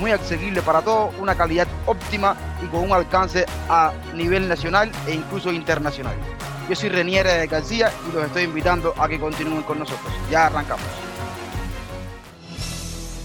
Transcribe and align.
muy 0.00 0.10
accesibles 0.12 0.64
para 0.64 0.80
todos, 0.80 1.14
una 1.20 1.34
calidad 1.34 1.68
óptima 1.86 2.34
y 2.64 2.66
con 2.66 2.80
un 2.80 2.92
alcance 2.92 3.44
a 3.68 3.92
nivel 4.14 4.48
nacional 4.48 4.90
e 5.06 5.14
incluso 5.14 5.52
internacional. 5.52 6.14
Yo 6.68 6.74
soy 6.74 6.88
Renier 6.88 7.46
García 7.46 7.92
y 8.08 8.14
los 8.14 8.24
estoy 8.24 8.44
invitando 8.44 8.94
a 8.96 9.08
que 9.08 9.20
continúen 9.20 9.62
con 9.62 9.78
nosotros. 9.78 10.12
Ya 10.30 10.46
arrancamos. 10.46 10.86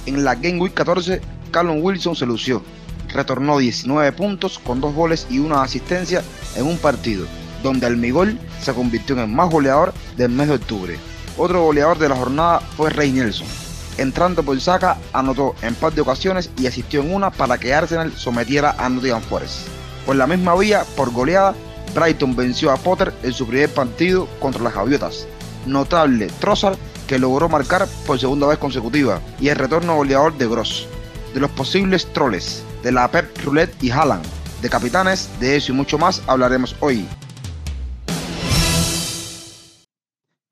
En 0.06 0.24
la 0.24 0.36
Game 0.36 0.60
Week 0.60 0.74
14, 0.74 1.22
Callum 1.52 1.82
Wilson 1.82 2.16
se 2.16 2.26
lució. 2.26 2.62
Retornó 3.08 3.58
19 3.58 4.12
puntos 4.12 4.60
con 4.60 4.82
dos 4.82 4.94
goles 4.94 5.26
y 5.30 5.40
una 5.40 5.64
asistencia 5.64 6.22
en 6.56 6.66
un 6.66 6.78
partido, 6.78 7.26
donde 7.64 7.86
Almigol 7.86 8.38
se 8.62 8.74
convirtió 8.74 9.16
en 9.16 9.22
el 9.22 9.28
más 9.30 9.50
goleador 9.50 9.94
del 10.18 10.30
mes 10.30 10.50
de 10.50 10.56
octubre. 10.56 11.00
Otro 11.38 11.64
goleador 11.64 11.98
de 11.98 12.10
la 12.10 12.16
jornada 12.16 12.60
fue 12.60 12.90
Rey 12.90 13.12
Nelson. 13.12 13.65
Entrando 13.98 14.44
por 14.44 14.60
saca, 14.60 14.98
anotó 15.14 15.56
en 15.62 15.76
par 15.76 15.94
de 15.94 16.02
ocasiones 16.02 16.50
y 16.58 16.68
asistió 16.68 17.02
en 17.02 17.14
una 17.14 17.32
para 17.32 17.58
que 17.58 17.74
Arsenal 17.74 18.12
sometiera 18.12 18.76
a 18.78 18.90
Nottingham 18.90 19.22
Forest. 19.22 19.68
Por 20.06 20.16
la 20.16 20.28
misma 20.28 20.56
vía, 20.56 20.86
por 20.96 21.12
goleada, 21.12 21.56
Brighton 21.94 22.36
venció 22.36 22.72
a 22.72 22.78
Potter 22.78 23.14
en 23.24 23.32
su 23.32 23.48
primer 23.48 23.74
partido 23.74 24.28
contra 24.40 24.62
las 24.62 24.74
Javiotas. 24.74 25.28
Notable 25.66 26.28
Trossard 26.40 26.78
que 27.08 27.20
logró 27.20 27.48
marcar 27.50 27.88
por 28.06 28.20
segunda 28.20 28.48
vez 28.48 28.58
consecutiva 28.58 29.22
y 29.40 29.50
el 29.50 29.56
retorno 29.56 29.96
goleador 29.96 30.38
de 30.38 30.48
Gross. 30.48 30.88
De 31.34 31.40
los 31.40 31.52
posibles 31.52 32.12
troles, 32.14 32.64
de 32.84 32.92
la 32.92 33.10
Pep 33.10 33.38
Roulette 33.44 33.84
y 33.84 33.92
Haaland, 33.92 34.26
de 34.62 34.70
capitanes, 34.70 35.30
de 35.40 35.58
eso 35.58 35.72
y 35.72 35.76
mucho 35.76 35.98
más 35.98 36.24
hablaremos 36.28 36.76
hoy. 36.80 37.06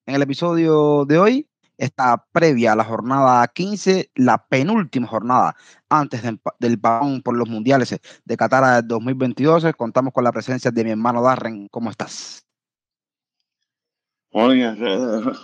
En 0.05 0.15
el 0.15 0.21
episodio 0.21 1.05
de 1.05 1.17
hoy 1.17 1.47
está 1.83 2.25
previa 2.31 2.73
a 2.73 2.75
la 2.75 2.83
jornada 2.83 3.47
15, 3.47 4.11
la 4.15 4.45
penúltima 4.47 5.07
jornada 5.07 5.55
antes 5.89 6.23
del, 6.23 6.39
del 6.59 6.79
parón 6.79 7.21
por 7.21 7.37
los 7.37 7.49
mundiales 7.49 7.99
de 8.25 8.37
Qatar 8.37 8.85
2022. 8.85 9.65
Contamos 9.77 10.13
con 10.13 10.23
la 10.23 10.31
presencia 10.31 10.71
de 10.71 10.83
mi 10.83 10.91
hermano 10.91 11.21
Darren. 11.21 11.67
¿Cómo 11.69 11.89
estás? 11.89 12.45
Hola, 14.35 14.75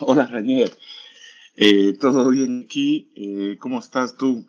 hola 0.01 0.25
Ranier. 0.25 0.71
Eh, 1.55 1.93
¿Todo 1.99 2.29
bien 2.29 2.63
aquí? 2.65 3.11
Eh, 3.15 3.57
¿Cómo 3.59 3.79
estás 3.79 4.15
tú? 4.15 4.47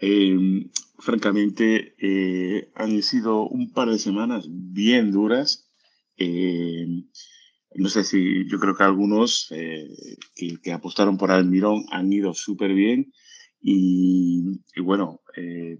Eh, 0.00 0.68
francamente, 0.98 1.94
han 2.74 3.00
sido 3.02 3.46
un 3.46 3.72
par 3.72 3.88
de 3.88 3.98
semanas 3.98 4.46
bien 4.48 5.12
duras. 5.12 5.70
No 7.78 7.88
sé 7.88 8.02
si 8.02 8.44
yo 8.48 8.58
creo 8.58 8.74
que 8.74 8.82
algunos 8.82 9.46
eh, 9.52 9.88
que, 10.34 10.72
apostaron 10.72 11.16
por 11.16 11.30
Almirón 11.30 11.84
han 11.92 12.12
ido 12.12 12.34
súper 12.34 12.74
bien 12.74 13.12
y, 13.60 14.60
y 14.74 14.80
bueno, 14.80 15.20
eh, 15.36 15.78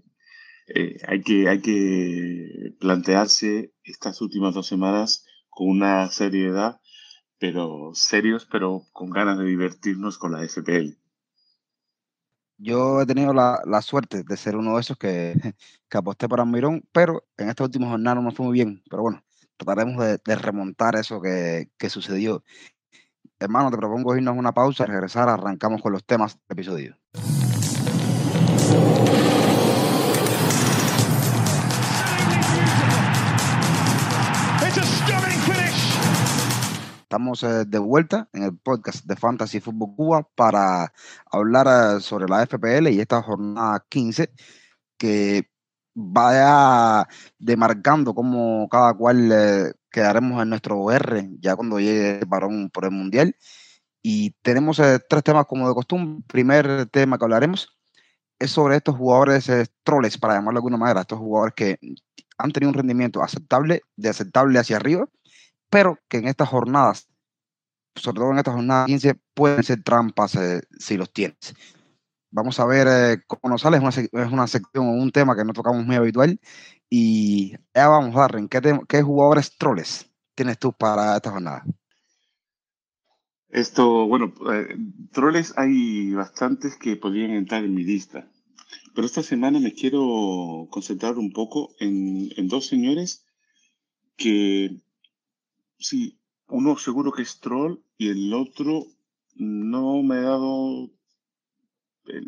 eh, 0.73 0.97
hay, 1.05 1.21
que, 1.21 1.49
hay 1.49 1.59
que 1.59 2.73
plantearse 2.79 3.73
estas 3.83 4.21
últimas 4.21 4.53
dos 4.53 4.65
semanas 4.65 5.25
con 5.49 5.67
una 5.67 6.09
seriedad, 6.09 6.79
pero 7.37 7.91
serios, 7.93 8.47
pero 8.49 8.83
con 8.93 9.09
ganas 9.09 9.37
de 9.37 9.43
divertirnos 9.43 10.17
con 10.17 10.31
la 10.31 10.47
FPL. 10.47 10.97
Yo 12.57 13.01
he 13.01 13.05
tenido 13.07 13.33
la, 13.33 13.59
la, 13.65 13.81
suerte 13.81 14.23
de 14.23 14.37
ser 14.37 14.55
uno 14.55 14.75
de 14.75 14.81
esos 14.81 14.97
que, 14.97 15.33
que 15.89 15.97
aposté 15.97 16.29
por 16.29 16.39
Almirón, 16.39 16.81
pero 16.93 17.25
en 17.35 17.49
esta 17.49 17.65
última 17.65 17.89
jornada 17.89 18.15
no 18.15 18.21
me 18.21 18.31
fue 18.31 18.45
muy 18.45 18.53
bien. 18.53 18.81
Pero 18.89 19.01
bueno, 19.01 19.21
trataremos 19.59 20.03
de, 20.03 20.19
de 20.23 20.35
remontar 20.35 20.95
eso 20.95 21.21
que, 21.21 21.69
que, 21.77 21.89
sucedió. 21.89 22.43
Hermano, 23.39 23.69
te 23.69 23.77
propongo 23.77 24.15
irnos 24.15 24.35
a 24.35 24.39
una 24.39 24.53
pausa, 24.53 24.85
regresar, 24.85 25.29
arrancamos 25.29 25.81
con 25.81 25.91
los 25.91 26.05
temas 26.05 26.35
del 26.47 26.57
episodio. 26.57 26.97
Estamos 37.01 37.43
eh, 37.43 37.65
de 37.65 37.79
vuelta 37.79 38.29
en 38.33 38.43
el 38.43 38.57
podcast 38.57 39.05
de 39.05 39.15
Fantasy 39.15 39.59
Football 39.59 39.95
Cuba 39.95 40.27
para 40.35 40.93
hablar 41.31 41.97
eh, 41.97 42.01
sobre 42.01 42.27
la 42.27 42.45
FPL 42.45 42.89
y 42.89 42.99
esta 42.99 43.21
jornada 43.23 43.83
15 43.89 44.31
que 44.97 45.48
vaya 45.99 47.07
demarcando 47.37 48.13
cómo 48.15 48.67
cada 48.69 48.93
cual 48.93 49.31
eh, 49.31 49.73
quedaremos 49.91 50.41
en 50.41 50.49
nuestro 50.49 50.91
R 50.91 51.29
ya 51.39 51.55
cuando 51.55 51.79
llegue 51.79 52.19
el 52.19 52.25
varón 52.25 52.69
por 52.69 52.85
el 52.85 52.91
mundial. 52.91 53.35
Y 54.01 54.31
tenemos 54.41 54.79
eh, 54.79 54.99
tres 55.09 55.23
temas 55.23 55.45
como 55.45 55.67
de 55.67 55.75
costumbre. 55.75 56.23
Primer 56.27 56.85
tema 56.87 57.17
que 57.17 57.25
hablaremos 57.25 57.79
es 58.39 58.51
sobre 58.51 58.77
estos 58.77 58.95
jugadores 58.95 59.49
eh, 59.49 59.65
troles, 59.83 60.17
para 60.17 60.35
llamarlo 60.35 60.57
de 60.57 60.59
alguna 60.59 60.77
manera, 60.77 61.01
estos 61.01 61.19
jugadores 61.19 61.53
que 61.55 61.79
han 62.37 62.51
tenido 62.51 62.69
un 62.69 62.75
rendimiento 62.75 63.21
aceptable, 63.21 63.81
de 63.97 64.09
aceptable 64.09 64.57
hacia 64.57 64.77
arriba, 64.77 65.07
pero 65.69 65.99
que 66.07 66.17
en 66.17 66.27
estas 66.29 66.47
jornadas, 66.47 67.09
sobre 67.95 68.19
todo 68.21 68.31
en 68.31 68.37
estas 68.37 68.55
jornadas 68.55 68.87
15, 68.87 69.15
pueden 69.33 69.63
ser 69.63 69.83
trampas 69.83 70.35
eh, 70.35 70.61
si 70.79 70.95
los 70.95 71.11
tienes. 71.11 71.53
Vamos 72.31 72.59
a 72.59 72.65
ver 72.65 72.87
eh, 72.87 73.23
cómo 73.25 73.51
nos 73.51 73.61
sale. 73.61 73.77
Es 73.77 73.83
una, 73.83 73.89
es 73.89 74.31
una 74.31 74.47
sección 74.47 74.87
o 74.87 74.91
un 74.91 75.11
tema 75.11 75.35
que 75.35 75.43
no 75.43 75.53
tocamos 75.53 75.85
muy 75.85 75.95
habitual. 75.95 76.39
Y 76.89 77.51
ya 77.73 77.87
vamos, 77.87 78.15
Darren, 78.15 78.47
¿qué, 78.47 78.61
te, 78.61 78.79
¿qué 78.87 79.01
jugadores 79.01 79.57
troles 79.57 80.09
tienes 80.35 80.57
tú 80.59 80.73
para 80.73 81.15
esta 81.15 81.31
jornada? 81.31 81.63
Esto, 83.49 84.07
bueno, 84.07 84.33
eh, 84.53 84.77
troles 85.11 85.53
hay 85.57 86.13
bastantes 86.13 86.77
que 86.77 86.95
podrían 86.95 87.31
entrar 87.31 87.63
en 87.63 87.73
mi 87.73 87.83
lista. 87.83 88.27
Pero 88.93 89.05
esta 89.07 89.23
semana 89.23 89.59
me 89.59 89.73
quiero 89.73 90.67
concentrar 90.69 91.17
un 91.17 91.31
poco 91.31 91.73
en, 91.79 92.29
en 92.37 92.47
dos 92.47 92.67
señores 92.67 93.25
que, 94.15 94.77
sí, 95.79 96.19
uno 96.47 96.77
seguro 96.77 97.11
que 97.11 97.23
es 97.23 97.39
troll 97.39 97.79
y 97.97 98.09
el 98.09 98.33
otro 98.33 98.85
no 99.35 100.03
me 100.03 100.17
ha 100.17 100.21
dado 100.21 100.91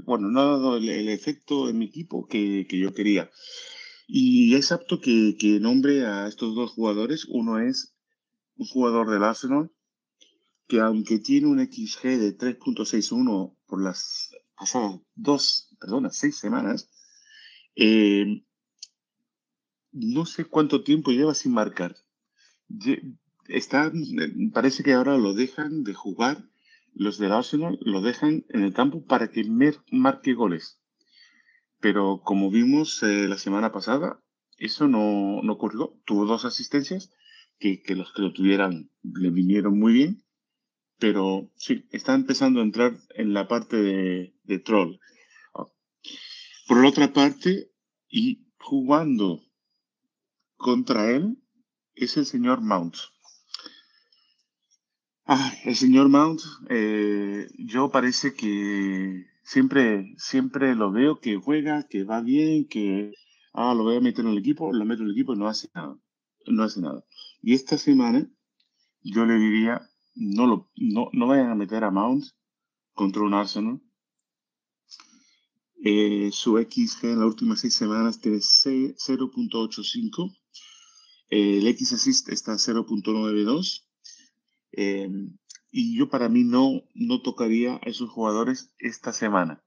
bueno, 0.06 0.30
no 0.30 0.40
ha 0.42 0.46
dado 0.46 0.78
el, 0.78 0.90
el, 0.90 1.10
efecto 1.10 1.70
en 1.70 1.78
mi 1.78 1.86
equipo 1.86 2.28
que, 2.28 2.66
que, 2.70 2.80
yo 2.80 2.94
quería. 2.94 3.30
Y 4.08 4.56
es 4.56 4.72
apto 4.72 5.00
que, 5.00 5.36
que, 5.40 5.60
nombre 5.60 6.06
a 6.06 6.28
estos 6.28 6.56
dos 6.56 6.72
jugadores. 6.72 7.26
Uno 7.30 7.60
es 7.60 7.94
un 8.56 8.68
jugador 8.68 9.10
del 9.10 9.24
Arsenal 9.24 9.72
que 10.72 10.80
aunque 10.80 11.20
tiene 11.20 11.48
un 11.48 11.60
XG 11.60 12.18
de 12.18 12.38
3.61 12.38 13.58
por 13.68 13.84
las 13.84 14.32
pasadas 14.56 15.02
dos, 15.16 15.68
perdona, 15.82 16.12
seis 16.12 16.38
semanas, 16.38 16.90
eh, 17.76 18.46
no 19.92 20.26
sé 20.26 20.46
cuánto 20.46 20.82
tiempo 20.84 21.12
lleva 21.12 21.34
sin 21.34 21.52
marcar. 21.52 21.98
Está, 23.50 23.92
parece 24.54 24.82
que 24.84 24.94
ahora 24.94 25.18
lo 25.18 25.34
dejan 25.34 25.84
de 25.84 25.94
jugar 25.94 26.50
los 26.94 27.18
del 27.18 27.32
Arsenal 27.32 27.78
lo 27.82 28.02
dejan 28.02 28.46
en 28.50 28.64
el 28.64 28.74
campo 28.74 29.06
para 29.06 29.30
que 29.30 29.44
marque 29.92 30.34
goles. 30.34 30.80
Pero 31.80 32.22
como 32.24 32.52
vimos 32.52 33.02
eh, 33.04 33.28
la 33.28 33.38
semana 33.38 33.72
pasada, 33.72 34.22
eso 34.58 34.88
no, 34.88 35.42
no, 35.42 35.54
ocurrió. 35.54 36.00
Tuvo 36.06 36.26
dos 36.26 36.46
asistencias 36.46 37.12
que, 37.58 37.82
que, 37.82 37.96
los 37.96 38.14
que 38.14 38.22
lo 38.22 38.34
tuvieran 38.34 38.92
le 39.02 39.30
vinieron 39.32 39.80
muy 39.80 39.94
bien. 39.94 40.24
Pero 41.00 41.50
sí, 41.56 41.88
está 41.92 42.14
empezando 42.14 42.60
a 42.60 42.64
entrar 42.64 42.96
en 43.16 43.34
la 43.34 43.48
parte 43.48 43.78
de, 43.78 44.36
de 44.44 44.60
troll. 44.60 44.98
Por 46.68 46.86
otra 46.86 47.12
parte, 47.12 47.72
y 48.08 48.48
jugando 48.60 49.42
contra 50.56 51.12
él, 51.12 51.38
es 51.96 52.18
el 52.18 52.26
señor 52.26 52.62
Mount. 52.62 52.96
Ah, 55.34 55.54
el 55.64 55.78
señor 55.78 56.10
Mount, 56.10 56.42
eh, 56.68 57.48
yo 57.58 57.90
parece 57.90 58.34
que 58.34 59.28
siempre, 59.46 60.14
siempre 60.18 60.76
lo 60.76 60.92
veo 60.92 61.22
que 61.22 61.38
juega, 61.38 61.88
que 61.88 62.04
va 62.04 62.20
bien, 62.20 62.68
que 62.68 63.14
ah, 63.54 63.74
lo 63.74 63.84
voy 63.84 63.96
a 63.96 64.02
meter 64.02 64.26
en 64.26 64.32
el 64.32 64.40
equipo, 64.40 64.74
lo 64.74 64.84
meto 64.84 65.04
en 65.04 65.08
el 65.08 65.14
equipo 65.14 65.34
y 65.34 65.38
no 65.38 65.48
hace 65.48 65.70
nada. 65.74 65.98
No 66.48 66.64
hace 66.64 66.82
nada. 66.82 67.06
Y 67.42 67.54
esta 67.54 67.78
semana 67.78 68.30
yo 69.04 69.26
le 69.26 69.36
diría, 69.36 69.90
no, 70.16 70.48
lo, 70.48 70.70
no, 70.76 71.08
no 71.14 71.28
vayan 71.28 71.50
a 71.50 71.56
meter 71.56 71.86
a 71.86 71.92
Mount 71.92 72.26
contra 72.94 73.22
un 73.22 73.34
Arsenal. 73.34 73.82
Eh, 75.82 76.30
su 76.34 76.58
XG 76.58 77.06
en 77.06 77.20
las 77.20 77.28
últimas 77.28 77.62
seis 77.62 77.74
semanas 77.74 78.20
tiene 78.20 78.40
0.85. 78.40 80.38
El 81.30 81.66
X 81.68 81.94
assist 81.94 82.28
está 82.28 82.56
0.92. 82.56 83.88
Em, 84.72 85.38
y 85.72 85.98
yo 85.98 86.10
para 86.10 86.30
mí 86.30 86.44
no, 86.44 86.84
no 86.94 87.22
tocaría 87.22 87.76
a 87.76 87.90
esos 87.90 88.10
jugadores 88.10 88.74
esta 88.80 89.14
semana. 89.14 89.64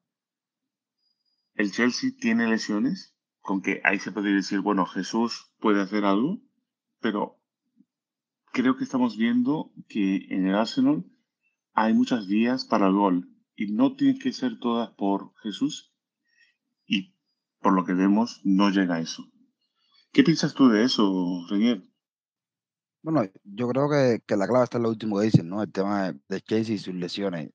El 1.54 1.72
Chelsea 1.72 2.10
tiene 2.18 2.48
lesiones, 2.48 3.16
con 3.40 3.62
que 3.62 3.80
ahí 3.84 3.98
se 3.98 4.12
puede 4.12 4.32
decir, 4.32 4.60
bueno, 4.60 4.86
Jesús 4.86 5.52
puede 5.60 5.80
hacer 5.80 6.04
algo, 6.04 6.42
pero 7.00 7.40
creo 8.52 8.76
que 8.76 8.84
estamos 8.84 9.16
viendo 9.16 9.72
que 9.88 10.26
en 10.30 10.46
el 10.46 10.54
Arsenal 10.54 11.04
hay 11.72 11.92
muchas 11.92 12.26
vías 12.26 12.64
para 12.64 12.86
el 12.86 12.94
gol 12.94 13.28
y 13.56 13.72
no 13.72 13.94
tienen 13.96 14.18
que 14.18 14.32
ser 14.32 14.58
todas 14.58 14.90
por 14.90 15.34
Jesús 15.42 15.92
y 16.86 17.14
por 17.60 17.72
lo 17.74 17.84
que 17.84 17.94
vemos 17.94 18.40
no 18.44 18.70
llega 18.70 19.00
eso. 19.00 19.30
¿Qué 20.12 20.22
piensas 20.22 20.54
tú 20.54 20.68
de 20.68 20.84
eso, 20.84 21.44
Renier? 21.48 21.82
Bueno, 23.04 23.22
yo 23.44 23.68
creo 23.68 23.90
que, 23.90 24.34
la 24.34 24.46
clave 24.48 24.64
está 24.64 24.78
en 24.78 24.84
lo 24.84 24.88
último 24.88 25.18
que 25.18 25.26
dicen, 25.26 25.46
¿no? 25.50 25.62
El 25.62 25.70
tema 25.70 26.10
de, 26.10 26.18
de 26.26 26.40
Chelsea 26.40 26.76
y 26.76 26.78
sus 26.78 26.94
lesiones. 26.94 27.50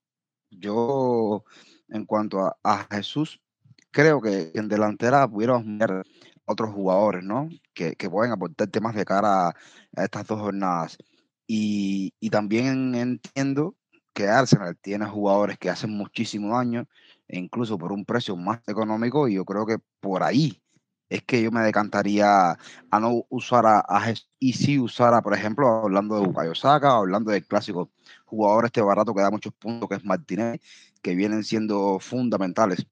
Yo, 0.52 1.44
en 1.90 2.06
cuanto 2.06 2.56
a, 2.64 2.88
Jesús, 2.92 3.42
creo 3.90 4.22
que 4.22 4.52
en 4.54 4.68
delantera 4.70 5.28
pudiéramos 5.28 5.64
ver 5.66 6.04
otros 6.46 6.72
jugadores, 6.72 7.24
¿no? 7.24 7.50
Que, 7.74 7.96
pueden 8.12 8.32
aportar 8.32 8.68
temas 8.68 8.94
de 8.96 9.06
cara 9.06 9.50
a, 9.50 9.56
estas 10.04 10.28
dos 10.28 10.40
jornadas. 10.40 10.98
Y, 11.48 12.14
y, 12.20 12.30
también 12.30 12.94
entiendo 12.94 13.76
que 14.14 14.28
Arsenal 14.28 14.78
tiene 14.78 15.08
jugadores 15.08 15.58
que 15.58 15.72
hacen 15.72 15.90
muchísimo 15.90 16.56
daño, 16.58 16.88
e 17.28 17.40
incluso 17.40 17.76
por 17.80 17.92
un 17.92 18.06
precio 18.06 18.36
más 18.36 18.62
económico, 18.68 19.28
y 19.28 19.36
yo 19.36 19.46
creo 19.46 19.66
que 19.66 19.78
por 20.00 20.22
ahí 20.22 20.62
es 21.10 21.24
que 21.24 21.42
yo 21.42 21.52
me 21.52 21.62
decantaría 21.62 22.52
a 22.52 23.00
no 23.00 23.26
usar 23.30 23.66
a, 23.66 24.02
Jesús 24.02 24.30
y 24.40 24.54
si 24.54 24.80
usara, 24.80 25.22
por 25.22 25.34
ejemplo, 25.34 25.68
hablando 25.68 26.16
de 26.20 26.28
Bukayo 26.28 26.56
Saka, 26.56 26.92
hablando 26.92 27.32
del 27.32 27.46
clásico 27.46 27.92
jugador 28.26 28.66
este 28.66 28.82
barato 28.82 29.14
que 29.14 29.22
da 29.22 29.32
muchos 29.32 29.54
puntos, 29.54 29.90
que 29.90 29.96
es 29.96 30.06
Martínez, 30.06 30.62
que 31.02 31.16
vienen 31.16 31.44
siendo 31.44 32.00
fundamentales 32.00 32.86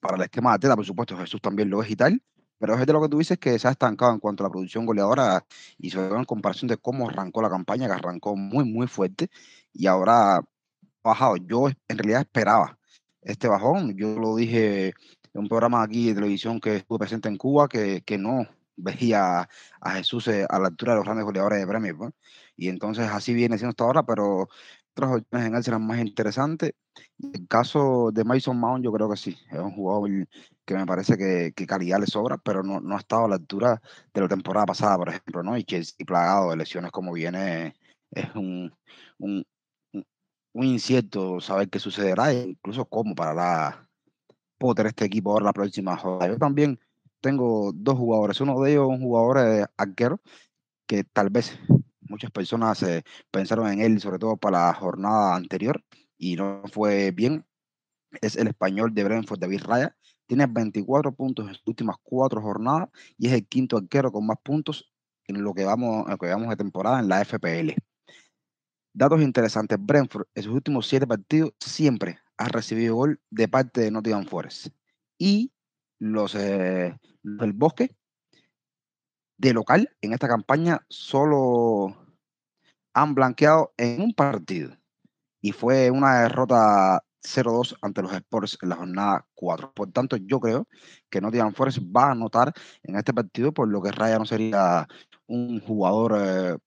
para 0.00 0.16
el 0.16 0.22
esquema 0.22 0.52
de 0.52 0.60
Teta, 0.60 0.76
por 0.76 0.86
supuesto, 0.86 1.16
Jesús 1.16 1.40
también 1.40 1.70
lo 1.70 1.82
es 1.82 1.90
y 1.90 1.96
tal, 1.96 2.22
pero 2.58 2.74
es 2.74 2.86
de 2.86 2.92
lo 2.92 3.02
que 3.02 3.08
tú 3.08 3.18
dices 3.18 3.38
que 3.38 3.58
se 3.58 3.68
ha 3.68 3.72
estancado 3.72 4.12
en 4.12 4.20
cuanto 4.20 4.44
a 4.44 4.46
la 4.46 4.52
producción 4.52 4.86
goleadora 4.86 5.44
y 5.78 5.90
sobre 5.90 6.08
todo 6.08 6.18
en 6.18 6.24
comparación 6.24 6.68
de 6.68 6.76
cómo 6.76 7.08
arrancó 7.08 7.42
la 7.42 7.50
campaña, 7.50 7.86
que 7.86 7.94
arrancó 7.94 8.36
muy, 8.36 8.64
muy 8.64 8.86
fuerte 8.86 9.28
y 9.72 9.86
ahora 9.86 10.36
ha 10.36 10.44
bajado. 11.02 11.36
Yo 11.36 11.68
en 11.68 11.98
realidad 11.98 12.22
esperaba 12.22 12.78
este 13.22 13.48
bajón, 13.48 13.96
yo 13.96 14.18
lo 14.18 14.36
dije 14.36 14.94
un 15.34 15.48
programa 15.48 15.82
aquí 15.82 16.08
de 16.08 16.14
televisión 16.14 16.60
que 16.60 16.76
estuve 16.76 16.98
presente 16.98 17.28
en 17.28 17.36
Cuba 17.36 17.68
que, 17.68 18.02
que 18.02 18.18
no 18.18 18.46
veía 18.76 19.48
a 19.80 19.90
Jesús 19.92 20.28
eh, 20.28 20.46
a 20.48 20.58
la 20.58 20.68
altura 20.68 20.92
de 20.92 20.96
los 20.98 21.04
grandes 21.04 21.24
goleadores 21.24 21.60
de 21.60 21.66
Premier. 21.66 21.96
Pues. 21.96 22.12
Y 22.56 22.68
entonces 22.68 23.08
así 23.08 23.34
viene 23.34 23.58
siendo 23.58 23.70
hasta 23.70 23.84
ahora, 23.84 24.02
pero 24.04 24.48
otras 24.96 25.10
opciones 25.16 25.48
en 25.48 25.54
él 25.56 25.64
serán 25.64 25.86
más 25.86 25.98
interesantes. 25.98 26.72
el 27.32 27.48
caso 27.48 28.10
de 28.12 28.24
Mason 28.24 28.58
Mount, 28.58 28.84
yo 28.84 28.92
creo 28.92 29.10
que 29.10 29.16
sí, 29.16 29.36
es 29.50 29.58
un 29.58 29.72
jugador 29.72 30.28
que 30.64 30.74
me 30.74 30.86
parece 30.86 31.16
que, 31.18 31.52
que 31.54 31.66
calidad 31.66 31.98
le 32.00 32.06
sobra, 32.06 32.38
pero 32.38 32.62
no, 32.62 32.80
no, 32.80 32.94
ha 32.96 32.98
estado 32.98 33.24
a 33.26 33.28
la 33.28 33.36
altura 33.36 33.82
de 34.12 34.20
la 34.20 34.28
temporada 34.28 34.66
pasada, 34.66 34.96
por 34.96 35.08
ejemplo, 35.08 35.42
¿no? 35.42 35.56
Y 35.56 35.64
Chelsea 35.64 36.06
plagado 36.06 36.50
de 36.50 36.56
lesiones 36.56 36.92
como 36.92 37.12
viene, 37.12 37.74
es 38.10 38.34
un, 38.36 38.72
un, 39.18 39.44
incierto 40.54 41.40
saber 41.40 41.68
qué 41.68 41.80
sucederá 41.80 42.32
incluso 42.32 42.84
cómo 42.84 43.14
parará 43.14 43.83
tener 44.72 44.90
este 44.90 45.04
equipo 45.06 45.32
ahora 45.32 45.46
la 45.46 45.52
próxima 45.52 45.96
jornada. 45.96 46.32
Yo 46.32 46.38
también 46.38 46.78
tengo 47.20 47.72
dos 47.74 47.96
jugadores. 47.98 48.40
Uno 48.40 48.60
de 48.60 48.72
ellos 48.72 48.86
un 48.88 49.00
jugador 49.00 49.38
eh, 49.38 49.66
arquero 49.76 50.20
que 50.86 51.04
tal 51.04 51.30
vez 51.30 51.58
muchas 52.00 52.30
personas 52.30 52.82
eh, 52.82 53.02
pensaron 53.30 53.68
en 53.72 53.80
él, 53.80 54.00
sobre 54.00 54.18
todo 54.18 54.36
para 54.36 54.68
la 54.68 54.74
jornada 54.74 55.34
anterior, 55.34 55.82
y 56.18 56.36
no 56.36 56.62
fue 56.72 57.10
bien. 57.10 57.44
Es 58.20 58.36
el 58.36 58.48
español 58.48 58.94
de 58.94 59.04
Brentford, 59.04 59.40
David 59.40 59.62
Raya. 59.64 59.96
Tiene 60.26 60.46
24 60.46 61.12
puntos 61.14 61.48
en 61.48 61.54
sus 61.54 61.66
últimas 61.66 61.96
cuatro 62.02 62.40
jornadas 62.40 62.88
y 63.18 63.26
es 63.26 63.32
el 63.32 63.46
quinto 63.46 63.76
arquero 63.76 64.12
con 64.12 64.26
más 64.26 64.38
puntos 64.42 64.92
en 65.26 65.42
lo 65.42 65.52
que 65.54 65.64
vamos, 65.64 66.04
en 66.06 66.12
lo 66.12 66.18
que 66.18 66.28
vamos 66.28 66.48
de 66.48 66.56
temporada 66.56 67.00
en 67.00 67.08
la 67.08 67.24
FPL. 67.24 67.74
Datos 68.92 69.20
interesantes. 69.20 69.78
Brentford 69.80 70.26
en 70.34 70.42
sus 70.42 70.54
últimos 70.54 70.86
siete 70.86 71.06
partidos 71.06 71.52
siempre 71.58 72.18
ha 72.36 72.48
recibido 72.48 72.96
gol 72.96 73.20
de 73.30 73.48
parte 73.48 73.82
de 73.82 73.90
Nottingham 73.90 74.26
Forest. 74.26 74.68
Y 75.18 75.52
los 75.98 76.34
eh, 76.34 76.96
del 77.22 77.52
Bosque, 77.52 77.96
de 79.38 79.52
local, 79.52 79.90
en 80.00 80.12
esta 80.12 80.28
campaña, 80.28 80.84
solo 80.88 81.96
han 82.94 83.14
blanqueado 83.14 83.72
en 83.76 84.00
un 84.00 84.14
partido. 84.14 84.76
Y 85.40 85.52
fue 85.52 85.90
una 85.90 86.22
derrota 86.22 87.04
0-2 87.22 87.76
ante 87.82 88.02
los 88.02 88.12
Sports 88.12 88.58
en 88.62 88.68
la 88.68 88.76
jornada 88.76 89.26
4. 89.34 89.72
Por 89.74 89.92
tanto, 89.92 90.16
yo 90.16 90.40
creo 90.40 90.68
que 91.10 91.20
Nottingham 91.20 91.54
Forest 91.54 91.78
va 91.94 92.08
a 92.08 92.12
anotar 92.12 92.52
en 92.82 92.96
este 92.96 93.12
partido, 93.12 93.52
por 93.52 93.68
lo 93.68 93.82
que 93.82 93.92
Raya 93.92 94.18
no 94.18 94.26
sería 94.26 94.86
un 95.26 95.60
jugador 95.60 96.16
eh, 96.18 96.58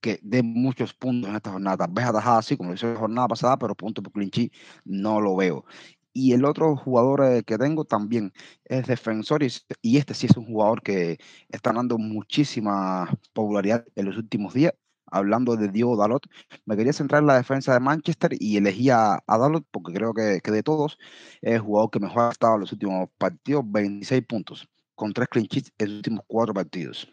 que 0.00 0.18
dé 0.22 0.42
muchos 0.42 0.94
puntos 0.94 1.30
en 1.30 1.36
esta 1.36 1.52
jornada. 1.52 1.76
Tal 1.78 1.92
vez 1.92 2.06
atajada 2.06 2.38
así, 2.38 2.56
como 2.56 2.70
lo 2.70 2.74
hizo 2.74 2.92
la 2.92 2.98
jornada 2.98 3.28
pasada, 3.28 3.58
pero 3.58 3.74
punto 3.74 4.02
por 4.02 4.12
clinchi 4.12 4.50
no 4.84 5.20
lo 5.20 5.36
veo. 5.36 5.64
Y 6.12 6.32
el 6.32 6.44
otro 6.44 6.76
jugador 6.76 7.24
eh, 7.24 7.44
que 7.44 7.56
tengo 7.58 7.84
también 7.84 8.32
es 8.64 8.86
defensor 8.86 9.42
y, 9.42 9.96
este 9.96 10.14
sí 10.14 10.26
es 10.26 10.36
un 10.36 10.46
jugador 10.46 10.82
que 10.82 11.18
está 11.48 11.72
dando 11.72 11.98
muchísima 11.98 13.08
popularidad 13.32 13.86
en 13.94 14.06
los 14.06 14.16
últimos 14.16 14.54
días. 14.54 14.74
Hablando 15.12 15.56
de 15.56 15.68
Diego 15.68 15.96
Dalot, 15.96 16.24
me 16.66 16.76
quería 16.76 16.92
centrar 16.92 17.22
en 17.22 17.26
la 17.26 17.36
defensa 17.36 17.72
de 17.72 17.80
Manchester 17.80 18.32
y 18.38 18.56
elegí 18.56 18.90
a, 18.90 19.20
Dalot 19.26 19.66
porque 19.70 19.92
creo 19.92 20.14
que, 20.14 20.40
que, 20.42 20.50
de 20.52 20.62
todos 20.62 20.98
es 21.42 21.54
el 21.54 21.60
jugador 21.60 21.90
que 21.90 22.00
mejor 22.00 22.22
ha 22.22 22.30
estado 22.30 22.54
en 22.54 22.60
los 22.60 22.72
últimos 22.72 23.08
partidos, 23.18 23.64
26 23.66 24.22
puntos, 24.26 24.68
con 24.94 25.12
tres 25.12 25.28
clean 25.28 25.48
en 25.78 25.88
los 25.88 25.96
últimos 25.96 26.24
cuatro 26.28 26.54
partidos. 26.54 27.08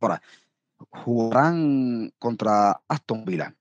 Ahora, 0.00 0.22
jugarán 0.90 2.12
contra 2.18 2.80
Aston 2.88 3.24
Villa. 3.24 3.54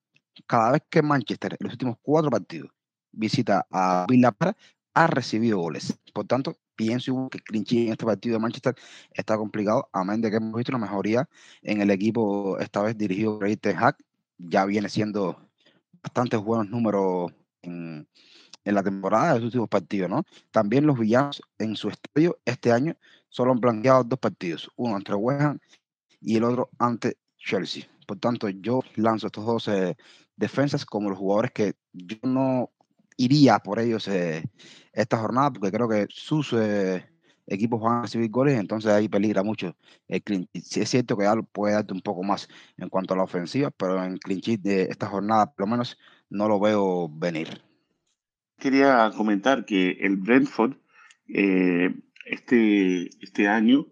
Cada 0.47 0.71
vez 0.71 0.83
que 0.89 1.01
Manchester 1.01 1.53
en 1.53 1.65
los 1.65 1.73
últimos 1.73 1.97
cuatro 2.01 2.31
partidos 2.31 2.69
visita 3.11 3.65
a 3.71 4.05
Villa 4.09 4.35
ha 4.93 5.07
recibido 5.07 5.59
goles. 5.59 5.97
Por 6.13 6.27
tanto, 6.27 6.57
pienso 6.75 7.29
que 7.29 7.39
Clinchy 7.39 7.87
en 7.87 7.93
este 7.93 8.05
partido 8.05 8.35
de 8.35 8.39
Manchester 8.39 8.75
está 9.11 9.37
complicado, 9.37 9.89
a 9.91 10.03
menos 10.03 10.21
de 10.21 10.31
que 10.31 10.37
hemos 10.37 10.53
visto 10.53 10.71
una 10.71 10.85
mejoría 10.85 11.27
en 11.61 11.81
el 11.81 11.91
equipo, 11.91 12.57
esta 12.59 12.81
vez 12.81 12.97
dirigido 12.97 13.39
por 13.39 13.55
Ten 13.57 13.75
Hack. 13.77 13.97
Ya 14.37 14.65
viene 14.65 14.89
siendo 14.89 15.49
bastante 16.01 16.37
buenos 16.37 16.69
números 16.69 17.31
en, 17.61 18.07
en, 18.65 18.75
la 18.75 18.83
temporada 18.83 19.33
de 19.33 19.35
los 19.35 19.45
últimos 19.45 19.69
partidos, 19.69 20.09
¿no? 20.09 20.23
También 20.51 20.85
los 20.85 20.99
villanos 20.99 21.41
en 21.59 21.75
su 21.75 21.89
estadio 21.89 22.39
este 22.45 22.71
año 22.71 22.95
solo 23.29 23.51
han 23.51 23.59
blanqueado 23.59 24.03
dos 24.03 24.19
partidos, 24.19 24.69
uno 24.75 24.97
entre 24.97 25.15
West 25.15 25.61
y 26.19 26.37
el 26.37 26.43
otro 26.43 26.69
ante 26.79 27.17
Chelsea. 27.43 27.83
Por 28.07 28.19
tanto, 28.19 28.49
yo 28.49 28.81
lanzo 28.95 29.27
estos 29.27 29.45
dos 29.45 29.67
eh, 29.67 29.95
defensas 30.35 30.85
como 30.85 31.09
los 31.09 31.19
jugadores 31.19 31.51
que 31.51 31.73
yo 31.91 32.17
no 32.23 32.71
iría 33.17 33.59
por 33.59 33.79
ellos 33.79 34.07
eh, 34.07 34.43
esta 34.91 35.17
jornada, 35.17 35.51
porque 35.51 35.71
creo 35.71 35.87
que 35.87 36.07
sus 36.09 36.53
eh, 36.53 37.05
equipos 37.47 37.81
van 37.81 37.99
a 37.99 38.01
recibir 38.03 38.29
goles, 38.31 38.59
entonces 38.59 38.91
ahí 38.91 39.07
peligra 39.07 39.43
mucho 39.43 39.75
el 40.07 40.49
Sí 40.53 40.81
es 40.81 40.89
cierto 40.89 41.17
que 41.17 41.25
ya 41.25 41.35
puede 41.35 41.75
darte 41.75 41.93
un 41.93 42.01
poco 42.01 42.23
más 42.23 42.47
en 42.77 42.89
cuanto 42.89 43.13
a 43.13 43.17
la 43.17 43.23
ofensiva, 43.23 43.69
pero 43.71 44.03
en 44.03 44.17
clean 44.17 44.41
de 44.61 44.83
esta 44.83 45.07
jornada, 45.07 45.53
por 45.53 45.67
lo 45.67 45.71
menos, 45.71 45.97
no 46.29 46.47
lo 46.47 46.59
veo 46.59 47.09
venir. 47.09 47.61
Quería 48.57 49.11
comentar 49.15 49.65
que 49.65 49.91
el 50.01 50.15
Brentford 50.17 50.77
este, 52.25 53.09
este 53.23 53.47
año 53.47 53.87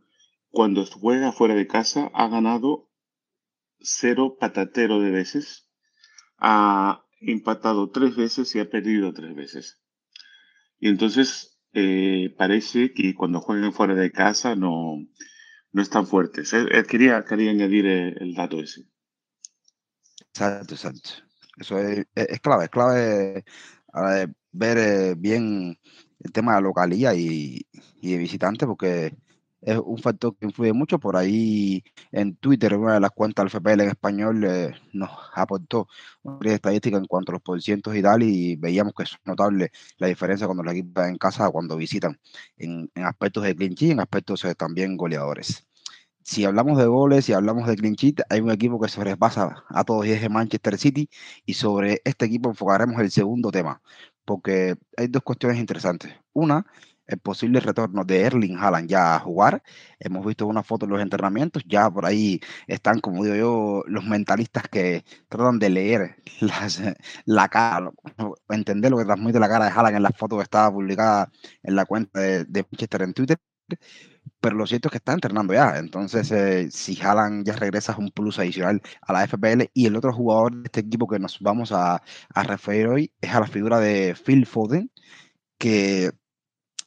cuando 0.50 0.86
juega 0.86 1.32
fuera 1.32 1.56
de 1.56 1.68
casa 1.68 2.10
ha 2.14 2.28
ganado 2.28 2.91
cero 3.82 4.38
patatero 4.40 5.00
de 5.00 5.12
veces, 5.12 5.70
ha 6.38 7.04
empatado 7.20 7.92
tres 7.92 8.16
veces 8.16 8.54
y 8.56 8.60
ha 8.60 8.70
perdido 8.70 9.14
tres 9.14 9.36
veces. 9.36 9.82
Y 10.80 10.90
entonces 10.90 11.60
eh, 11.74 12.34
parece 12.38 12.94
que 12.94 13.14
cuando 13.16 13.40
juegan 13.40 13.74
fuera 13.74 13.96
de 13.96 14.12
casa 14.12 14.56
no, 14.56 14.98
no 15.72 15.82
están 15.82 16.08
fuertes. 16.08 16.54
Eh, 16.54 16.66
eh, 16.72 16.84
quería, 16.84 17.24
quería 17.24 17.52
añadir 17.52 17.86
el 17.86 18.34
dato 18.34 18.60
ese. 18.60 18.82
Exacto, 20.30 20.74
exacto. 20.74 21.10
Eso 21.58 21.78
es, 21.78 22.06
clave, 22.42 22.66
es 22.66 22.70
clave 22.72 23.44
ver 24.52 25.16
bien 25.16 25.78
el 26.20 26.32
tema 26.32 26.56
de 26.56 26.62
localía 26.62 27.14
y, 27.14 27.68
y 28.02 28.12
de 28.12 28.18
visitante 28.18 28.66
porque 28.66 29.16
es 29.62 29.78
un 29.78 29.98
factor 30.00 30.36
que 30.38 30.46
influye 30.48 30.74
mucho. 30.74 31.00
Por 31.00 31.16
ahí 31.16 31.84
en 32.12 32.36
Twitter, 32.36 32.76
una 32.76 32.96
de 32.96 33.00
las 33.00 33.12
cuentas 33.12 33.52
FPL 33.52 33.82
en 33.82 33.90
español 33.90 34.44
eh, 34.44 34.74
nos 34.94 35.12
aportó 35.34 35.88
una 36.24 36.54
estadística 36.54 36.98
en 36.98 37.06
cuanto 37.06 37.32
a 37.32 37.34
los 37.34 37.42
porcientos 37.42 37.96
y 37.96 38.02
tal, 38.02 38.24
y 38.24 38.56
veíamos 38.56 38.94
que 38.96 39.04
es 39.04 39.18
notable 39.26 39.72
la 39.98 40.08
diferencia 40.08 40.48
cuando 40.48 40.64
los 40.64 40.74
equipos 40.74 41.06
en 41.06 41.18
casa 41.18 41.50
cuando 41.52 41.78
visitan, 41.78 42.20
en, 42.58 42.90
aspectos 42.96 43.44
de 43.44 43.56
clean 43.56 43.76
en 43.80 44.00
aspectos 44.00 44.44
eh, 44.46 44.56
también 44.56 44.98
goleadores. 44.98 45.68
si 46.24 46.46
hablamos 46.46 46.78
de 46.78 46.86
goles, 46.86 47.26
si 47.26 47.34
hablamos 47.34 47.68
de 47.68 47.76
clean 47.76 47.96
sheet, 47.96 48.22
hay 48.30 48.42
un 48.42 48.52
equipo 48.52 48.80
que 48.80 48.90
sobrepasa 48.90 49.64
a 49.70 49.84
todos 49.84 50.06
y 50.06 50.12
es 50.12 50.22
de 50.22 50.30
Manchester 50.30 50.78
City 50.78 51.10
y 51.46 51.54
sobre 51.56 52.02
este 52.06 52.26
equipo 52.26 52.50
enfocaremos 52.50 53.00
el 53.02 53.12
segundo 53.12 53.52
tema, 53.52 53.82
porque 54.26 54.76
hay 54.98 55.08
dos 55.08 55.24
cuestiones 55.24 55.60
interesantes. 55.60 56.14
Una, 56.34 56.66
el 57.08 57.20
posible 57.20 57.60
retorno 57.60 58.04
de 58.06 58.22
Erling 58.22 58.58
Haaland 58.58 58.90
ya 58.90 59.16
a 59.16 59.20
jugar. 59.20 59.64
Hemos 60.00 60.26
visto 60.26 60.48
una 60.48 60.64
foto 60.64 60.86
en 60.86 60.92
los 60.92 61.02
entrenamientos, 61.02 61.64
ya 61.68 61.90
por 61.90 62.06
ahí 62.06 62.40
están, 62.68 63.00
como 63.00 63.24
digo 63.24 63.36
yo, 63.36 63.84
los 63.88 64.06
mentalistas 64.06 64.64
que 64.70 65.04
tratan 65.30 65.60
de 65.60 65.70
leer 65.70 66.16
la 67.26 67.50
cara, 67.50 67.92
entender 68.50 68.92
lo 68.92 68.98
que 68.98 69.06
transmite 69.06 69.40
la 69.40 69.50
cara 69.50 69.66
de 69.66 69.72
Haaland 69.72 69.98
en 69.98 70.04
la 70.04 70.12
foto 70.12 70.38
que 70.38 70.44
estaba 70.44 70.72
publicada 70.72 71.32
en 71.64 71.76
la 71.76 71.86
cuenta 71.86 72.20
de, 72.20 72.46
de 72.46 72.64
Manchester 72.64 73.02
en 73.04 73.14
Twitter 73.14 73.38
pero 74.40 74.56
lo 74.56 74.68
cierto 74.68 74.88
es 74.88 74.92
que 74.92 74.98
está 74.98 75.14
entrenando 75.14 75.54
ya. 75.54 75.78
Entonces, 75.78 76.32
eh, 76.32 76.70
si 76.72 77.00
Haaland 77.02 77.46
ya 77.46 77.54
regresa, 77.56 77.94
es 77.94 77.98
un 77.98 78.10
plus 78.12 78.40
adicional 78.40 78.82
a 79.02 79.14
la 79.14 79.24
FPL. 79.28 79.70
Y 79.74 79.86
el 79.88 79.96
otro 79.96 80.14
jugador 80.14 80.56
de 80.56 80.64
este 80.66 80.82
equipo 80.82 81.08
que 81.08 81.20
nos 81.20 81.40
vamos 81.40 81.72
a 81.72 82.02
referir 82.36 82.88
hoy 82.88 83.14
es 83.22 83.32
a 83.34 83.40
la 83.40 83.48
figura 83.48 83.80
de 83.80 84.16
Phil 84.16 84.46
Foden, 84.46 84.92
que 85.58 86.12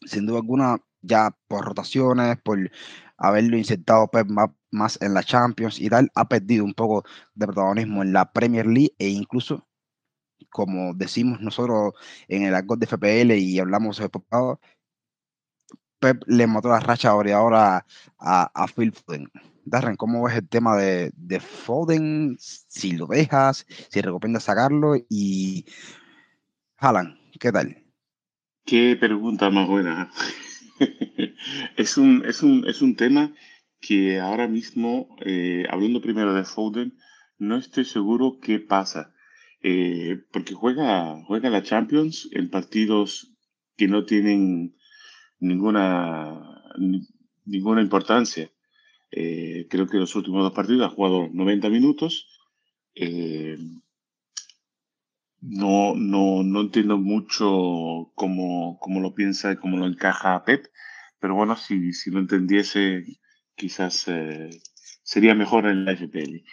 sin 0.06 0.26
duda 0.26 0.38
alguna, 0.38 0.78
ya 1.02 1.37
por 1.49 1.64
rotaciones, 1.66 2.38
por 2.42 2.58
haberlo 3.16 3.56
insertado 3.56 4.08
Pep 4.08 4.28
más 4.70 4.99
en 5.02 5.14
la 5.14 5.23
Champions 5.23 5.80
y 5.80 5.88
tal, 5.88 6.11
ha 6.14 6.28
perdido 6.28 6.64
un 6.64 6.75
poco 6.75 7.04
de 7.34 7.46
protagonismo 7.46 8.02
en 8.02 8.12
la 8.12 8.32
Premier 8.32 8.66
League 8.66 8.94
e 8.99 9.08
incluso, 9.08 9.66
como 10.50 10.94
decimos 10.94 11.40
nosotros 11.40 11.94
en 12.28 12.44
el 12.44 12.54
argot 12.54 12.78
de 12.78 12.87
FPL 12.87 13.32
y 13.38 13.58
hablamos 13.61 13.99
de 13.99 14.08
Pep 16.00 16.23
le 16.26 16.46
mató 16.46 16.68
la 16.68 16.80
racha 16.80 17.11
ahora 17.11 17.87
a, 18.18 18.50
a 18.54 18.66
Phil 18.68 18.92
Foden. 18.92 19.30
Darren, 19.64 19.96
¿cómo 19.96 20.23
ves 20.25 20.37
el 20.37 20.49
tema 20.49 20.76
de, 20.76 21.11
de 21.16 21.40
Foden? 21.40 22.37
Si 22.38 22.92
lo 22.92 23.06
dejas, 23.06 23.66
si 23.90 24.00
recomiendas 24.02 24.44
sacarlo 24.44 24.96
y 25.08 25.64
Haaland, 26.76 27.16
¿qué 27.40 27.50
tal? 27.50 27.84
Qué 28.64 28.97
pregunta 28.97 29.50
más 29.50 29.68
buena. 29.68 30.11
es, 31.76 31.99
un, 31.99 32.25
es, 32.25 32.42
un, 32.42 32.66
es 32.66 32.80
un 32.80 32.97
tema 32.97 33.35
que 33.80 34.18
ahora 34.21 34.49
mismo, 34.49 35.14
eh, 35.21 35.66
hablando 35.68 36.00
primero 36.00 36.33
de 36.33 36.44
Foden, 36.44 36.97
no 37.38 37.59
estoy 37.59 37.85
seguro 37.85 38.38
qué 38.40 38.61
pasa. 38.61 39.12
Eh, 39.62 40.18
porque 40.33 40.54
juega, 40.54 41.23
juega 41.26 41.50
la 41.50 41.62
Champions 41.62 42.28
en 42.33 42.49
partidos 42.49 43.35
que 43.76 43.87
no 43.87 44.06
tienen 44.06 44.75
ninguna, 45.40 46.62
ninguna 47.44 47.83
importancia. 47.83 48.50
Eh, 49.11 49.66
creo 49.68 49.87
que 49.87 49.99
los 49.99 50.14
últimos 50.16 50.42
dos 50.42 50.54
partidos 50.54 50.87
ha 50.87 50.94
jugado 50.94 51.28
90 51.30 51.68
minutos. 51.68 52.28
No, 55.46 55.94
no, 55.94 56.42
no 56.42 56.62
entiendo 56.62 56.96
mucho 56.96 58.10
cómo, 58.14 58.78
cómo 58.80 59.00
lo 59.00 59.14
piensa 59.14 59.52
y 59.52 59.56
cómo 59.56 59.76
lo 59.76 59.86
encaja 59.86 60.42
Pep, 60.42 60.68
pero 61.20 61.34
bueno, 61.34 61.54
si, 61.56 61.92
si 61.92 62.10
lo 62.10 62.18
entendiese, 62.18 63.04
quizás 63.54 64.08
eh, 64.08 64.48
sería 65.02 65.34
mejor 65.34 65.66
en 65.66 65.84
la 65.84 65.92
FPL. 65.92 66.44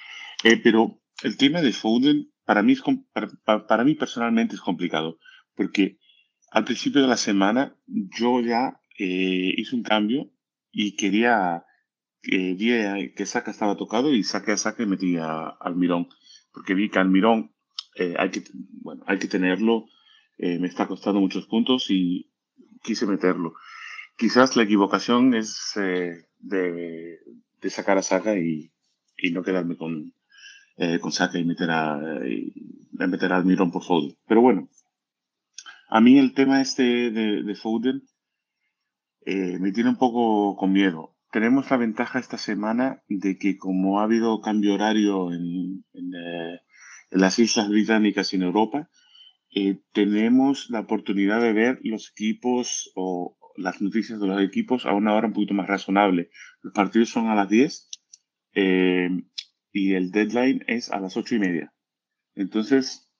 Eh, 0.43 0.57
pero 0.61 1.01
el 1.23 1.37
tema 1.37 1.61
de 1.61 1.71
Foden, 1.71 2.33
para 2.43 2.63
mí, 2.63 2.73
es, 2.73 2.81
para, 3.45 3.65
para, 3.65 3.85
mí 3.85 3.95
personalmente 3.95 4.55
es 4.55 4.61
complicado, 4.61 5.19
porque 5.55 5.97
al 6.51 6.65
principio 6.65 7.01
de 7.01 7.07
la 7.07 7.15
semana 7.15 7.77
yo 7.87 8.41
ya 8.41 8.81
eh, 8.99 9.53
hice 9.55 9.73
un 9.73 9.83
cambio 9.83 10.33
y 10.69 10.97
quería, 10.97 11.63
vi 12.23 13.13
que 13.15 13.25
Saca 13.25 13.51
estaba 13.51 13.77
tocado 13.77 14.13
y 14.13 14.25
saqué 14.25 14.51
a 14.51 14.57
Saca 14.57 14.83
y 14.83 14.87
metí 14.87 15.15
a 15.15 15.47
Almirón, 15.47 16.09
porque 16.51 16.73
vi 16.73 16.89
que 16.89 16.99
Almirón 16.99 17.53
eh, 17.95 18.15
hay, 18.17 18.31
que, 18.31 18.43
bueno, 18.53 19.03
hay 19.07 19.19
que 19.19 19.27
tenerlo. 19.27 19.87
Eh, 20.37 20.59
me 20.59 20.67
está 20.67 20.87
costando 20.87 21.19
muchos 21.19 21.45
puntos 21.47 21.89
y 21.89 22.31
quise 22.83 23.05
meterlo. 23.05 23.53
Quizás 24.17 24.55
la 24.55 24.63
equivocación 24.63 25.33
es 25.33 25.73
eh, 25.77 26.25
de, 26.39 27.19
de, 27.61 27.69
sacar 27.69 27.97
a 27.97 28.01
Saga 28.01 28.37
y, 28.37 28.71
y 29.17 29.31
no 29.31 29.43
quedarme 29.43 29.77
con, 29.77 30.13
con 30.99 31.11
Saga 31.11 31.39
y 31.39 31.45
meter 31.45 31.69
a, 31.69 31.99
y 32.27 32.53
meter 32.91 33.33
a 33.33 33.37
Almirón 33.37 33.71
por 33.71 33.83
Foden. 33.83 34.17
Pero 34.27 34.41
bueno, 34.41 34.69
a 35.89 36.01
mí 36.01 36.17
el 36.17 36.33
tema 36.33 36.61
este 36.61 37.11
de, 37.11 37.43
de 37.43 37.55
Foden 37.55 38.03
me 39.25 39.71
tiene 39.71 39.91
un 39.91 39.97
poco 39.97 40.55
con 40.55 40.71
miedo. 40.71 41.15
Tenemos 41.31 41.69
la 41.69 41.77
ventaja 41.77 42.19
esta 42.19 42.37
semana 42.37 43.03
de 43.07 43.37
que 43.37 43.57
como 43.57 43.99
ha 43.99 44.03
habido 44.03 44.41
cambio 44.41 44.73
horario 44.73 45.31
en, 45.31 45.85
en 45.93 46.11
en 47.11 47.21
las 47.21 47.37
Islas 47.39 47.69
Británicas 47.69 48.33
y 48.33 48.37
en 48.37 48.43
Europa, 48.43 48.89
eh, 49.53 49.79
tenemos 49.91 50.69
la 50.69 50.79
oportunidad 50.79 51.41
de 51.41 51.53
ver 51.53 51.79
los 51.83 52.11
equipos 52.11 52.91
o 52.95 53.37
las 53.57 53.81
noticias 53.81 54.19
de 54.19 54.27
los 54.27 54.41
equipos 54.41 54.85
a 54.85 54.93
una 54.93 55.13
hora 55.13 55.27
un 55.27 55.33
poquito 55.33 55.53
más 55.53 55.67
razonable. 55.67 56.29
Los 56.61 56.73
partidos 56.73 57.09
son 57.09 57.27
a 57.27 57.35
las 57.35 57.49
10 57.49 57.89
eh, 58.53 59.09
y 59.73 59.93
el 59.93 60.11
deadline 60.11 60.63
es 60.67 60.89
a 60.89 60.99
las 60.99 61.17
8 61.17 61.35
y 61.35 61.39
media. 61.39 61.73
Entonces, 62.33 63.11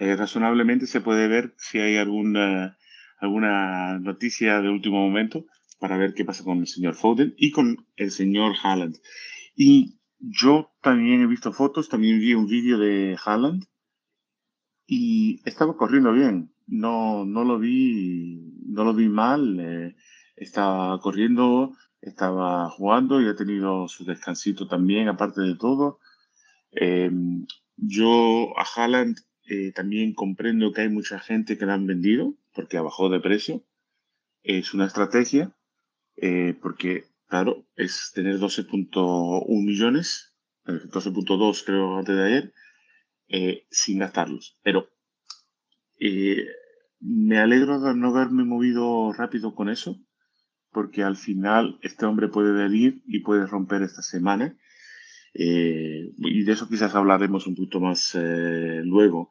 eh, 0.00 0.16
razonablemente 0.16 0.86
se 0.86 1.02
puede 1.02 1.28
ver 1.28 1.54
si 1.58 1.78
hay 1.78 1.96
alguna, 1.98 2.78
alguna 3.18 3.98
noticia 3.98 4.62
de 4.62 4.70
último 4.70 4.98
momento 4.98 5.44
para 5.78 5.98
ver 5.98 6.14
qué 6.14 6.24
pasa 6.24 6.42
con 6.42 6.60
el 6.60 6.66
señor 6.66 6.94
Foden 6.94 7.34
y 7.36 7.50
con 7.50 7.86
el 7.96 8.10
señor 8.10 8.54
Haaland. 8.62 8.96
Y 9.54 9.98
yo 10.28 10.72
también 10.80 11.22
he 11.22 11.26
visto 11.26 11.52
fotos, 11.52 11.88
también 11.88 12.18
vi 12.18 12.34
un 12.34 12.46
vídeo 12.46 12.78
de 12.78 13.16
Haaland 13.24 13.64
y 14.86 15.40
estaba 15.44 15.76
corriendo 15.76 16.12
bien. 16.12 16.52
No, 16.66 17.24
no 17.24 17.44
lo 17.44 17.58
vi, 17.58 18.40
no 18.66 18.84
lo 18.84 18.94
vi 18.94 19.08
mal. 19.08 19.58
Eh, 19.60 19.96
estaba 20.36 20.98
corriendo, 21.00 21.76
estaba 22.00 22.68
jugando 22.70 23.20
y 23.20 23.28
ha 23.28 23.36
tenido 23.36 23.88
su 23.88 24.04
descansito 24.04 24.66
también, 24.66 25.08
aparte 25.08 25.42
de 25.42 25.54
todo. 25.54 26.00
Eh, 26.72 27.10
yo 27.76 28.52
a 28.58 28.64
Haaland 28.74 29.18
eh, 29.48 29.72
también 29.72 30.14
comprendo 30.14 30.72
que 30.72 30.82
hay 30.82 30.88
mucha 30.88 31.20
gente 31.20 31.56
que 31.56 31.66
la 31.66 31.74
han 31.74 31.86
vendido 31.86 32.34
porque 32.54 32.80
bajado 32.80 33.10
de 33.10 33.20
precio. 33.20 33.62
Es 34.42 34.74
una 34.74 34.86
estrategia 34.86 35.52
porque 36.62 37.04
Claro, 37.28 37.66
es 37.74 38.12
tener 38.14 38.38
12.1 38.38 39.64
millones, 39.64 40.36
12.2 40.64 41.64
creo 41.64 41.98
antes 41.98 42.16
de 42.16 42.24
ayer, 42.24 42.54
eh, 43.28 43.66
sin 43.70 43.98
gastarlos. 43.98 44.58
Pero 44.62 44.88
eh, 45.98 46.46
me 47.00 47.38
alegro 47.38 47.80
de 47.80 47.94
no 47.96 48.08
haberme 48.08 48.44
movido 48.44 49.12
rápido 49.12 49.56
con 49.56 49.68
eso, 49.68 50.00
porque 50.70 51.02
al 51.02 51.16
final 51.16 51.78
este 51.82 52.06
hombre 52.06 52.28
puede 52.28 52.52
venir 52.52 53.02
y 53.06 53.20
puede 53.20 53.46
romper 53.46 53.82
esta 53.82 54.02
semana. 54.02 54.56
Eh, 55.34 56.12
y 56.18 56.44
de 56.44 56.52
eso 56.52 56.68
quizás 56.68 56.94
hablaremos 56.94 57.48
un 57.48 57.56
poquito 57.56 57.80
más 57.80 58.16
luego. 58.84 59.30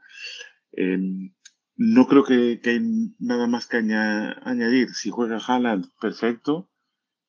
Em, 0.73 1.33
no 1.77 2.07
creo 2.07 2.23
que, 2.25 2.59
que, 2.61 2.71
hay 2.71 2.79
nada 3.19 3.47
más 3.47 3.67
que 3.67 3.77
añadir. 3.77 4.89
Si 4.89 5.09
juega 5.11 5.37
Haaland, 5.37 5.87
perfecto 6.01 6.69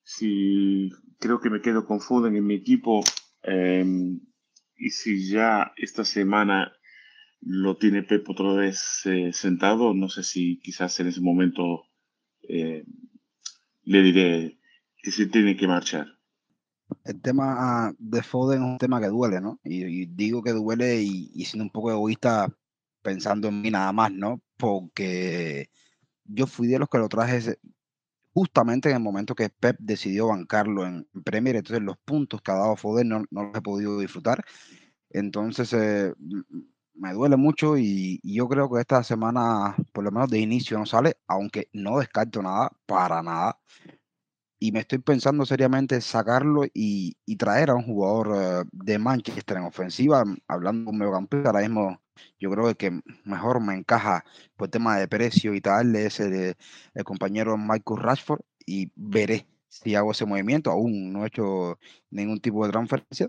si 0.06 0.88
creo 1.18 1.40
que 1.40 1.50
me 1.50 1.60
quedo 1.60 1.84
con 1.84 2.00
Foden 2.00 2.36
en 2.36 2.46
mi 2.46 2.54
equipo 2.54 3.02
em, 3.42 4.20
y 4.76 4.90
si 4.90 5.28
ya 5.28 5.72
esta 5.76 6.04
semana 6.04 6.72
lo 7.40 7.76
tiene 7.76 8.04
Pep 8.04 8.28
otra 8.30 8.52
vez 8.52 9.00
eh, 9.06 9.32
sentado, 9.32 9.94
no 9.94 10.08
sé 10.08 10.22
si 10.22 10.60
quizás 10.60 10.98
en 11.00 11.08
ese 11.08 11.20
momento 11.20 11.86
eh, 12.48 12.84
le 13.82 14.02
diré 14.02 14.60
que 15.02 15.10
se 15.10 15.26
tiene 15.26 15.56
que 15.56 15.66
marchar. 15.66 16.06
El 17.04 17.20
tema 17.20 17.92
de 17.98 18.22
Foden 18.22 18.62
es 18.62 18.68
un 18.68 18.78
tema 18.78 19.00
que 19.00 19.08
duele, 19.08 19.40
¿no? 19.40 19.58
Y, 19.64 20.06
digo 20.06 20.40
que 20.40 20.52
duele 20.52 21.02
y, 21.02 21.32
y, 21.34 21.44
siendo 21.46 21.64
un 21.64 21.70
poco 21.70 21.90
egoísta 21.90 22.46
pensando 23.02 23.48
en 23.48 23.60
mí 23.60 23.72
nada 23.72 23.92
más, 23.92 24.12
¿no? 24.12 24.40
Porque 24.56 25.68
yo 26.25 26.46
fui 26.46 26.68
de 26.68 26.78
los 26.78 26.88
que 26.88 26.98
lo 26.98 27.08
traje 27.08 27.58
justamente 28.37 28.90
en 28.90 28.97
el 28.97 29.02
momento 29.02 29.35
que 29.35 29.49
Pep 29.49 29.78
decidió 29.81 30.26
bancarlo 30.26 30.87
en 30.87 31.09
Premier, 31.25 31.57
entonces 31.57 31.83
los 31.83 31.97
puntos 31.97 32.43
que 32.43 32.50
ha 32.52 32.57
dado 32.57 32.76
Foden 32.76 33.09
no, 33.09 33.25
no 33.31 33.45
los 33.45 33.57
he 33.57 33.62
podido 33.62 33.99
disfrutar. 33.99 34.45
Entonces 35.09 35.73
eh, 35.73 36.12
me 36.93 37.14
duele 37.14 37.38
mucho 37.38 37.78
y, 37.78 38.21
yo 38.23 38.47
creo 38.47 38.71
que 38.71 38.81
esta 38.81 39.02
semana, 39.02 39.75
por 39.90 40.05
lo 40.05 40.11
menos 40.12 40.28
de 40.28 40.38
inicio, 40.38 40.78
no 40.78 40.85
sale, 40.85 41.16
aunque 41.26 41.71
no 41.73 41.99
descarto 41.99 42.43
nada, 42.43 42.71
para 42.85 43.23
nada. 43.23 43.59
Y 44.59 44.71
me 44.71 44.81
estoy 44.81 44.99
pensando 44.99 45.47
seriamente 45.47 45.99
sacarlo 46.02 46.64
y, 46.75 47.16
traer 47.38 47.71
a 47.71 47.75
un 47.75 47.85
jugador 47.85 48.33
eh, 48.37 48.69
de 48.71 48.99
Manchester 48.99 49.57
en 49.57 49.64
ofensiva, 49.64 50.25
hablando 50.47 50.90
de 50.90 50.90
un 50.90 50.99
mediocampista, 50.99 51.49
ahora 51.49 51.61
mismo 51.61 52.02
yo 52.38 52.50
creo 52.50 52.75
que 52.76 53.00
mejor 53.25 53.61
me 53.61 53.75
encaja 53.75 54.25
por 54.56 54.68
tema 54.68 54.99
de 54.99 55.08
precio 55.08 55.54
y 55.54 55.61
tal 55.61 55.94
es 55.96 56.20
el, 56.20 56.56
el 56.94 57.04
compañero 57.04 57.56
Michael 57.56 58.02
Rashford 58.02 58.40
y 58.66 58.92
veré 58.96 59.46
si 59.68 59.94
hago 59.94 60.12
ese 60.12 60.26
movimiento. 60.26 60.70
Aún 60.70 61.12
no 61.12 61.25
he 61.25 61.28
hecho 61.28 61.78
ningún 62.11 62.40
tipo 62.40 62.64
de 62.64 62.73
transferencia 62.73 63.28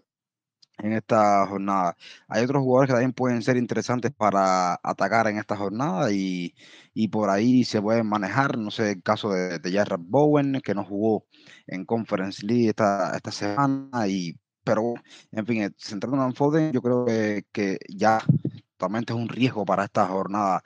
en 0.79 0.93
esta 0.93 1.45
jornada. 1.47 1.95
Hay 2.27 2.43
otros 2.43 2.63
jugadores 2.63 2.89
que 2.89 2.93
también 2.93 3.13
pueden 3.13 3.41
ser 3.41 3.57
interesantes 3.57 4.11
para 4.13 4.79
atacar 4.83 5.27
en 5.27 5.37
esta 5.37 5.57
jornada 5.57 6.11
y, 6.11 6.53
por 7.11 7.29
ahí 7.29 7.63
se 7.63 7.81
pueden 7.81 8.07
manejar. 8.07 8.57
No 8.57 8.71
sé, 8.71 8.91
el 8.91 9.03
caso 9.03 9.29
de, 9.29 9.59
de 9.59 9.85
Bowen, 9.99 10.61
que 10.63 10.75
no 10.75 10.83
jugó 10.85 11.25
en 11.67 11.85
Conference 11.85 12.45
League 12.45 12.69
esta, 12.69 13.15
esta 13.15 13.31
semana, 13.31 14.07
y, 14.07 14.39
pero 14.63 14.93
en 15.31 15.45
fin, 15.45 15.75
centrándonos 15.77 16.27
en 16.27 16.35
Foden, 16.35 16.71
yo 16.73 16.81
creo 16.81 17.05
que, 17.05 17.45
que 17.51 17.79
ya 17.89 18.19
totalmente 18.77 19.13
es 19.13 19.19
un 19.19 19.29
riesgo 19.29 19.65
para 19.65 19.85
esta 19.85 20.07
jornada 20.07 20.61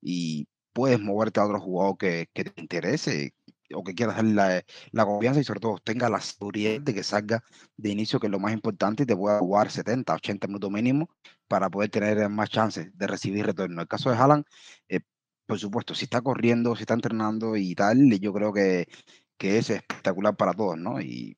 y 0.00 0.48
puedes 0.72 1.00
moverte 1.00 1.40
a 1.40 1.46
otro 1.46 1.60
jugador 1.60 1.98
que, 1.98 2.28
que 2.34 2.44
te 2.44 2.60
interese 2.60 3.34
o 3.74 3.82
que 3.84 3.94
quieras 3.94 4.16
darle 4.16 4.34
la, 4.34 4.64
la, 4.92 5.04
confianza 5.06 5.40
y 5.40 5.44
sobre 5.44 5.60
todo 5.60 5.78
tenga 5.78 6.08
la 6.08 6.20
seguridad 6.20 6.80
de 6.80 6.94
que 6.94 7.02
salga 7.02 7.42
de 7.76 7.90
inicio, 7.90 8.20
que 8.20 8.26
es 8.26 8.30
lo 8.30 8.40
más 8.40 8.52
importante, 8.52 9.04
y 9.04 9.06
te 9.06 9.16
pueda 9.16 9.38
jugar 9.38 9.70
70, 9.70 10.14
80 10.14 10.46
minutos 10.48 10.70
mínimo 10.70 11.08
para 11.48 11.70
poder 11.70 11.90
tener 11.90 12.28
más 12.28 12.50
chances 12.50 12.96
de 12.96 13.06
recibir 13.06 13.46
retorno. 13.46 13.74
En 13.74 13.80
el 13.80 13.88
caso 13.88 14.10
de 14.10 14.16
Haaland, 14.16 14.44
eh, 14.88 15.00
por 15.46 15.58
supuesto, 15.58 15.94
si 15.94 16.04
está 16.04 16.22
corriendo, 16.22 16.76
si 16.76 16.82
está 16.82 16.94
entrenando 16.94 17.56
y 17.56 17.74
tal, 17.74 18.18
yo 18.20 18.32
creo 18.32 18.52
que, 18.52 18.88
que 19.36 19.58
es 19.58 19.70
espectacular 19.70 20.36
para 20.36 20.52
todos, 20.54 20.78
¿no? 20.78 21.00
Y 21.00 21.36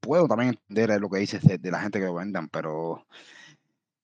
puedo 0.00 0.28
también 0.28 0.50
entender 0.50 1.00
lo 1.00 1.10
que 1.10 1.18
dices 1.20 1.42
de, 1.42 1.58
de 1.58 1.70
la 1.70 1.80
gente 1.80 2.00
que 2.00 2.06
lo 2.06 2.14
vendan, 2.14 2.48
pero 2.48 3.06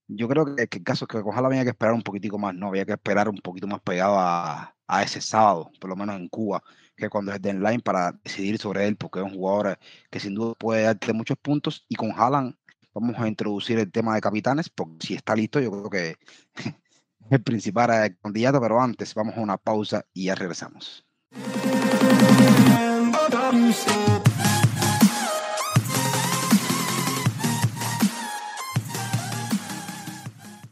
yo 0.08 0.28
creo 0.28 0.54
que, 0.54 0.68
que 0.68 0.78
el 0.78 0.84
caso 0.84 1.04
es 1.04 1.08
que 1.08 1.18
ojalá 1.18 1.48
había 1.48 1.64
que 1.64 1.70
esperar 1.70 1.94
un 1.94 2.02
poquitico 2.02 2.38
más, 2.38 2.54
¿no? 2.54 2.68
Había 2.68 2.84
que 2.84 2.92
esperar 2.92 3.28
un 3.28 3.38
poquito 3.38 3.66
más 3.66 3.80
pegado 3.80 4.18
a, 4.18 4.74
a 4.86 5.02
ese 5.02 5.20
sábado, 5.20 5.70
por 5.80 5.90
lo 5.90 5.96
menos 5.96 6.16
en 6.16 6.28
Cuba, 6.28 6.62
que 6.96 7.08
cuando 7.08 7.32
es 7.32 7.42
deadline 7.42 7.80
para 7.80 8.12
decidir 8.24 8.58
sobre 8.58 8.86
él, 8.86 8.96
porque 8.96 9.20
es 9.20 9.24
un 9.24 9.34
jugador 9.34 9.78
que 10.10 10.20
sin 10.20 10.34
duda 10.34 10.54
puede 10.54 10.84
darte 10.84 11.12
muchos 11.12 11.36
puntos. 11.38 11.84
Y 11.88 11.96
con 11.96 12.12
Haaland 12.12 12.54
vamos 12.94 13.16
a 13.18 13.28
introducir 13.28 13.78
el 13.78 13.90
tema 13.90 14.14
de 14.14 14.20
capitanes, 14.20 14.68
porque 14.70 15.06
si 15.06 15.14
está 15.14 15.34
listo, 15.34 15.60
yo 15.60 15.70
creo 15.70 15.90
que 15.90 16.10
es 16.10 16.16
el 17.30 17.42
principal 17.42 18.16
candidato, 18.22 18.60
pero 18.60 18.80
antes 18.80 19.14
vamos 19.14 19.36
a 19.36 19.40
una 19.40 19.58
pausa 19.58 20.04
y 20.12 20.26
ya 20.26 20.34
regresamos. 20.34 21.04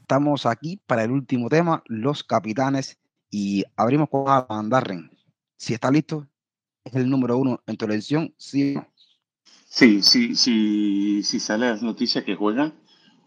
Estamos 0.04 0.44
aquí 0.44 0.78
para 0.86 1.02
el 1.04 1.12
último 1.12 1.48
tema, 1.48 1.82
los 1.86 2.24
capitanes, 2.24 2.98
y 3.30 3.64
abrimos 3.74 4.10
con 4.10 4.28
Alan 4.28 4.68
Darren. 4.68 5.10
Si 5.56 5.72
está 5.72 5.90
listo, 5.90 6.28
es 6.84 6.94
el 6.94 7.08
número 7.08 7.38
uno 7.38 7.62
en 7.66 7.78
tu 7.78 7.86
elección, 7.86 8.34
¿sí 8.36 8.74
Sí, 9.64 10.02
sí, 10.02 10.34
sí, 10.34 11.40
sale 11.40 11.70
las 11.70 11.82
noticias 11.82 12.22
que 12.22 12.34
juega, 12.34 12.74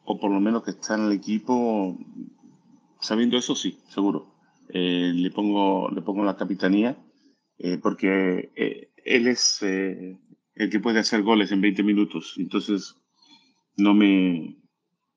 o 0.05 0.19
por 0.19 0.29
lo 0.29 0.39
menos 0.39 0.62
que 0.62 0.69
está 0.69 0.93
en 0.93 1.05
el 1.05 1.13
equipo, 1.13 1.98
sabiendo 3.01 3.39
eso, 3.39 3.55
sí, 3.55 3.79
seguro. 3.89 4.36
Eh, 4.69 5.13
le, 5.15 5.31
pongo, 5.31 5.89
le 5.89 6.03
pongo 6.03 6.24
la 6.24 6.38
capitanía, 6.38 6.96
eh, 7.57 7.79
porque 7.81 8.51
eh, 8.55 8.91
él 9.03 9.27
es 9.27 9.63
el 9.63 10.69
que 10.69 10.79
puede 10.79 11.00
hacer 11.00 11.24
goles 11.24 11.51
en 11.51 11.60
20 11.60 11.81
minutos, 11.81 12.36
entonces 12.38 12.96
no 13.77 13.96
me, 13.96 14.57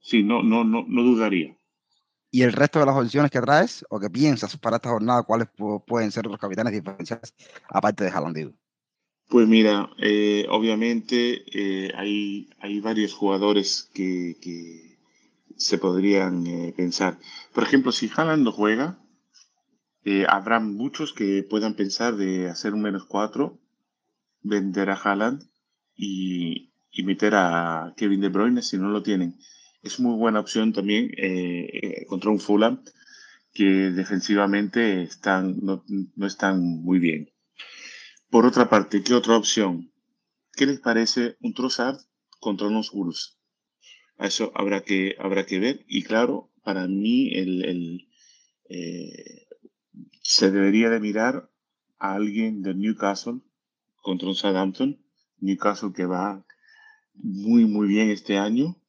Sí, 0.00 0.22
no, 0.22 0.42
no, 0.42 0.64
no, 0.64 0.84
no 0.88 1.02
dudaría. 1.02 1.56
¿Y 2.32 2.42
el 2.42 2.52
resto 2.52 2.78
de 2.78 2.86
las 2.86 2.96
opciones 2.96 3.30
que 3.30 3.40
traes 3.40 3.84
o 3.90 3.98
que 3.98 4.08
piensas 4.08 4.56
para 4.56 4.76
esta 4.76 4.90
jornada, 4.90 5.24
cuáles 5.24 5.48
pueden 5.86 6.12
ser 6.12 6.26
los 6.26 6.38
capitanes 6.38 6.72
diferenciales 6.72 7.34
aparte 7.68 8.04
de 8.04 8.10
Haaland? 8.10 8.54
Pues 9.28 9.48
mira, 9.48 9.90
eh, 9.98 10.46
obviamente 10.48 11.42
eh, 11.52 11.92
hay, 11.96 12.50
hay 12.60 12.80
varios 12.80 13.14
jugadores 13.14 13.90
que, 13.92 14.36
que 14.40 14.98
se 15.56 15.78
podrían 15.78 16.46
eh, 16.46 16.72
pensar. 16.76 17.18
Por 17.52 17.64
ejemplo, 17.64 17.90
si 17.90 18.10
Haaland 18.14 18.44
no 18.44 18.52
juega, 18.52 18.98
habrá 20.28 20.60
muchos 20.60 21.12
que 21.12 21.42
puedan 21.42 21.74
pensar 21.74 22.16
de 22.16 22.48
hacer 22.48 22.74
un 22.74 22.82
menos 22.82 23.04
cuatro, 23.04 23.58
vender 24.40 24.90
a 24.90 24.94
Haaland 24.94 25.48
y, 25.94 26.72
y 26.90 27.02
meter 27.02 27.34
a 27.34 27.92
Kevin 27.96 28.20
De 28.20 28.28
Bruyne 28.28 28.62
si 28.62 28.78
no 28.78 28.88
lo 28.88 29.02
tienen 29.02 29.36
es 29.82 30.00
muy 30.00 30.16
buena 30.16 30.40
opción 30.40 30.72
también 30.72 31.10
eh, 31.16 32.04
contra 32.06 32.30
un 32.30 32.40
Fulham 32.40 32.82
que 33.52 33.64
defensivamente 33.64 35.02
están, 35.02 35.58
no, 35.62 35.84
están 36.26 36.60
muy 36.60 36.98
bien. 36.98 37.30
Por 38.30 38.46
otra 38.46 38.68
parte, 38.68 39.02
¿qué 39.02 39.14
otra 39.14 39.36
opción? 39.36 39.92
¿Qué 40.52 40.66
les 40.66 40.80
parece 40.80 41.36
un 41.40 41.54
Trossard 41.54 41.98
contra 42.38 42.68
unos 42.68 42.92
Wolves? 42.92 43.38
Eso 44.18 44.52
habrá 44.54 44.82
que, 44.82 45.16
habrá 45.18 45.46
que 45.46 45.58
ver. 45.58 45.84
Y 45.88 46.02
claro, 46.04 46.50
para 46.62 46.86
mí 46.86 47.34
el, 47.34 48.06
eh, 48.68 49.46
se 50.22 50.50
debería 50.50 50.90
de 50.90 51.00
mirar 51.00 51.50
a 51.98 52.14
alguien 52.14 52.62
de 52.62 52.74
Newcastle 52.74 53.40
contra 54.02 54.28
un 54.28 54.34
Southampton. 54.34 55.02
Newcastle 55.38 55.92
que 55.94 56.04
va 56.04 56.44
muy, 57.14 57.64
muy 57.64 57.88
bien 57.88 58.10
este 58.10 58.38
año. 58.38 58.79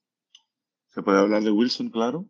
Se 0.94 1.02
puede 1.02 1.20
hablar 1.20 1.44
de 1.44 1.52
Wilson, 1.52 1.90
claro. 1.90 2.28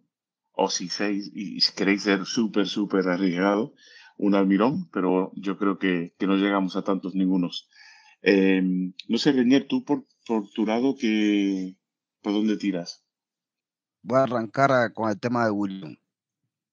O 0.54 0.69
si, 0.69 0.89
seis, 0.89 1.32
y 1.34 1.62
si 1.62 1.74
queréis 1.74 2.04
ser 2.04 2.26
súper, 2.26 2.67
súper 2.67 3.08
arriesgado, 3.08 3.74
un 4.17 4.36
almirón, 4.36 4.89
pero 4.91 5.32
yo 5.36 5.58
creo 5.58 5.80
que, 5.80 6.13
que 6.19 6.28
no 6.28 6.36
llegamos 6.36 6.76
a 6.76 6.84
tantos 6.84 7.15
ningunos. 7.15 7.67
Em, 8.21 8.93
no 9.08 9.17
sé, 9.17 9.32
Reñer, 9.32 9.67
tú 9.67 9.84
por, 9.84 10.06
por 10.28 10.47
tu 10.52 10.65
lado, 10.65 10.95
que, 10.95 11.76
¿por 12.21 12.34
dónde 12.34 12.58
tiras? 12.58 13.04
Voy 14.04 14.19
a 14.19 14.24
arrancar 14.24 14.93
con 14.93 15.10
el 15.10 15.19
tema 15.19 15.45
de 15.45 15.52
Wilson. 15.52 15.97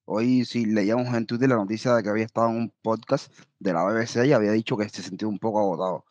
Hoy 0.04 0.44
sí 0.44 0.66
leíamos 0.66 1.14
en 1.14 1.26
Twitter 1.26 1.48
la 1.48 1.56
noticia 1.56 1.94
de 1.94 2.02
que 2.02 2.08
había 2.10 2.24
estado 2.24 2.50
en 2.50 2.56
un 2.56 2.74
podcast 2.82 3.32
de 3.58 3.72
la 3.72 3.84
BBC 3.84 4.26
y 4.26 4.32
había 4.32 4.52
dicho 4.52 4.76
que 4.76 4.88
se 4.88 5.02
sentía 5.02 5.28
un 5.28 5.38
poco 5.38 5.60
agotado. 5.60 6.04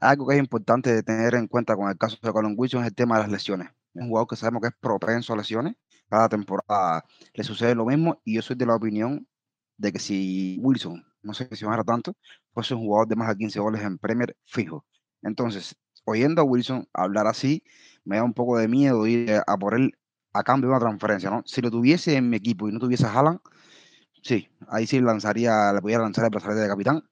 Algo 0.00 0.26
que 0.26 0.34
es 0.34 0.40
importante 0.40 0.92
de 0.92 1.02
tener 1.02 1.34
en 1.34 1.46
cuenta 1.46 1.76
con 1.76 1.88
el 1.88 1.98
caso 1.98 2.16
de 2.20 2.32
Colin 2.32 2.54
Wilson 2.56 2.82
es 2.82 2.88
el 2.88 2.94
tema 2.94 3.16
de 3.16 3.22
las 3.22 3.30
lesiones 3.30 3.75
un 4.00 4.08
jugador 4.08 4.28
que 4.28 4.36
sabemos 4.36 4.62
que 4.62 4.68
es 4.68 4.74
propenso 4.80 5.32
a 5.32 5.36
lesiones. 5.36 5.74
Cada 6.08 6.28
temporada 6.28 7.04
le 7.34 7.44
sucede 7.44 7.74
lo 7.74 7.86
mismo 7.86 8.20
y 8.24 8.34
yo 8.36 8.42
soy 8.42 8.56
de 8.56 8.66
la 8.66 8.76
opinión 8.76 9.26
de 9.76 9.92
que 9.92 9.98
si 9.98 10.58
Wilson 10.60 11.04
no 11.22 11.34
se 11.34 11.48
lesionara 11.48 11.84
tanto, 11.84 12.16
fuese 12.52 12.74
un 12.74 12.82
jugador 12.82 13.08
de 13.08 13.16
más 13.16 13.28
de 13.28 13.36
15 13.36 13.60
goles 13.60 13.82
en 13.82 13.98
Premier 13.98 14.36
fijo. 14.46 14.86
Entonces, 15.22 15.76
oyendo 16.04 16.42
a 16.42 16.44
Wilson 16.44 16.88
hablar 16.92 17.26
así, 17.26 17.62
me 18.04 18.16
da 18.16 18.24
un 18.24 18.34
poco 18.34 18.58
de 18.58 18.68
miedo 18.68 19.06
ir 19.06 19.42
a 19.46 19.56
por 19.58 19.74
él 19.74 19.92
a 20.32 20.42
cambio 20.42 20.68
de 20.68 20.76
una 20.76 20.80
transferencia, 20.80 21.30
¿no? 21.30 21.42
Si 21.46 21.60
lo 21.60 21.70
tuviese 21.70 22.16
en 22.16 22.30
mi 22.30 22.36
equipo 22.36 22.68
y 22.68 22.72
no 22.72 22.78
tuviese 22.78 23.06
a 23.06 23.12
Haaland, 23.12 23.40
sí, 24.22 24.48
ahí 24.68 24.86
sí 24.86 25.00
lanzaría, 25.00 25.72
le 25.72 25.80
podría 25.80 25.98
lanzar 25.98 26.24
el 26.24 26.30
brazalete 26.30 26.60
de 26.60 26.68
capitán, 26.68 27.02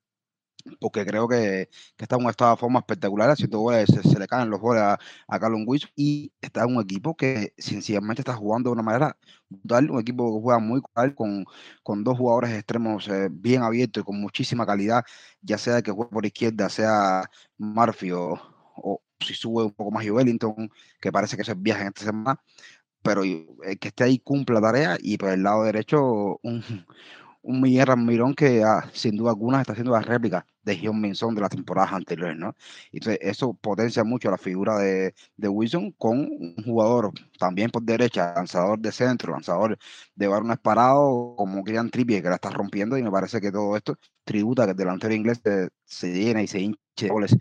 porque 0.81 1.05
creo 1.05 1.29
que, 1.29 1.69
está 1.99 2.17
en 2.17 2.25
un 2.25 2.31
estado 2.31 2.53
de 2.53 2.57
forma 2.59 2.81
espectacular, 2.81 3.31
haciendo 3.31 3.59
goles, 3.59 3.89
se, 3.89 4.19
le 4.19 4.27
caen 4.27 4.51
los 4.51 4.61
goles 4.61 4.83
a, 4.83 4.99
a 5.29 5.39
Carlon 5.39 5.67
y 5.97 6.33
está 6.41 6.67
un 6.67 6.81
equipo 6.81 7.17
que 7.17 7.55
sencillamente 7.59 8.23
está 8.23 8.35
jugando 8.35 8.71
de 8.71 8.75
una 8.75 8.83
manera 8.83 9.17
brutal, 9.49 9.91
un 9.91 10.01
equipo 10.01 10.37
que 10.37 10.43
juega 10.43 10.59
muy 10.59 10.83
con, 11.15 11.45
con 11.83 12.05
dos 12.05 12.19
jugadores 12.19 12.53
extremos 12.53 13.09
eh, 13.09 13.29
bien 13.31 13.63
abiertos 13.63 14.03
y 14.03 14.05
con 14.05 14.21
muchísima 14.21 14.67
calidad, 14.67 15.05
ya 15.43 15.59
sea 15.59 15.83
que 15.83 15.91
juegue 15.91 16.11
por 16.11 16.27
izquierda, 16.27 16.69
sea 16.69 17.31
Murphy 17.59 18.13
o, 18.13 18.41
si 19.21 19.35
sube 19.35 19.65
un 19.65 19.73
poco 19.73 19.91
más 19.91 20.05
Wellington, 20.09 20.71
que 21.01 21.13
parece 21.13 21.37
que 21.37 21.43
es 21.43 21.49
el 21.49 21.57
viaje 21.57 21.83
en 21.83 21.89
esta 21.89 22.05
semana, 22.05 22.41
pero 23.03 23.23
el 23.25 23.79
que 23.81 23.89
esté 23.89 24.05
ahí 24.05 24.19
cumple 24.19 24.55
la 24.57 24.63
tarea 24.63 24.99
y 25.01 25.17
por 25.19 25.31
el 25.31 25.43
lado 25.43 25.65
derecho 25.65 26.39
un, 26.43 26.63
un 27.45 27.61
Miguel 27.61 27.87
Ramirón 27.87 28.35
que 28.35 28.63
ah, 28.65 28.91
sin 28.93 29.17
duda 29.17 29.31
alguna 29.31 29.61
está 29.61 29.73
haciendo 29.73 29.93
la 29.93 30.01
réplica 30.01 30.47
de 30.63 30.81
John 30.83 31.01
Minson 31.01 31.35
de 31.35 31.43
las 31.43 31.51
temporadas 31.51 31.93
anteriores, 31.93 32.37
¿no? 32.37 32.55
Entonces 32.91 33.19
eso 33.23 33.55
potencia 33.55 34.03
mucho 34.05 34.31
la 34.31 34.39
figura 34.39 34.79
de, 34.79 35.15
de, 35.37 35.49
Wilson 35.49 35.93
con 35.93 36.21
un 36.21 36.55
jugador 36.65 37.13
también 37.39 37.71
por 37.71 37.83
derecha, 37.83 38.33
lanzador 38.35 38.79
de 38.79 38.93
centro, 38.93 39.33
lanzador 39.33 39.79
de 40.15 40.27
varones 40.27 40.59
parados, 40.59 41.35
como 41.37 41.63
Kylian 41.65 41.91
Trippier 41.91 42.23
que 42.23 42.29
la 42.31 42.37
está 42.37 42.51
rompiendo 42.51 42.97
y 42.97 43.03
me 43.03 43.11
parece 43.11 43.41
que 43.41 43.53
todo 43.53 43.77
esto 43.77 43.99
tributa 44.25 44.65
que 44.65 44.71
el 44.73 44.77
delantero 44.77 45.15
inglés 45.15 45.41
se, 45.45 45.69
se 45.85 46.13
llena 46.13 46.43
y 46.43 46.47
se 46.47 46.61
hinche 46.61 47.09
goles 47.09 47.37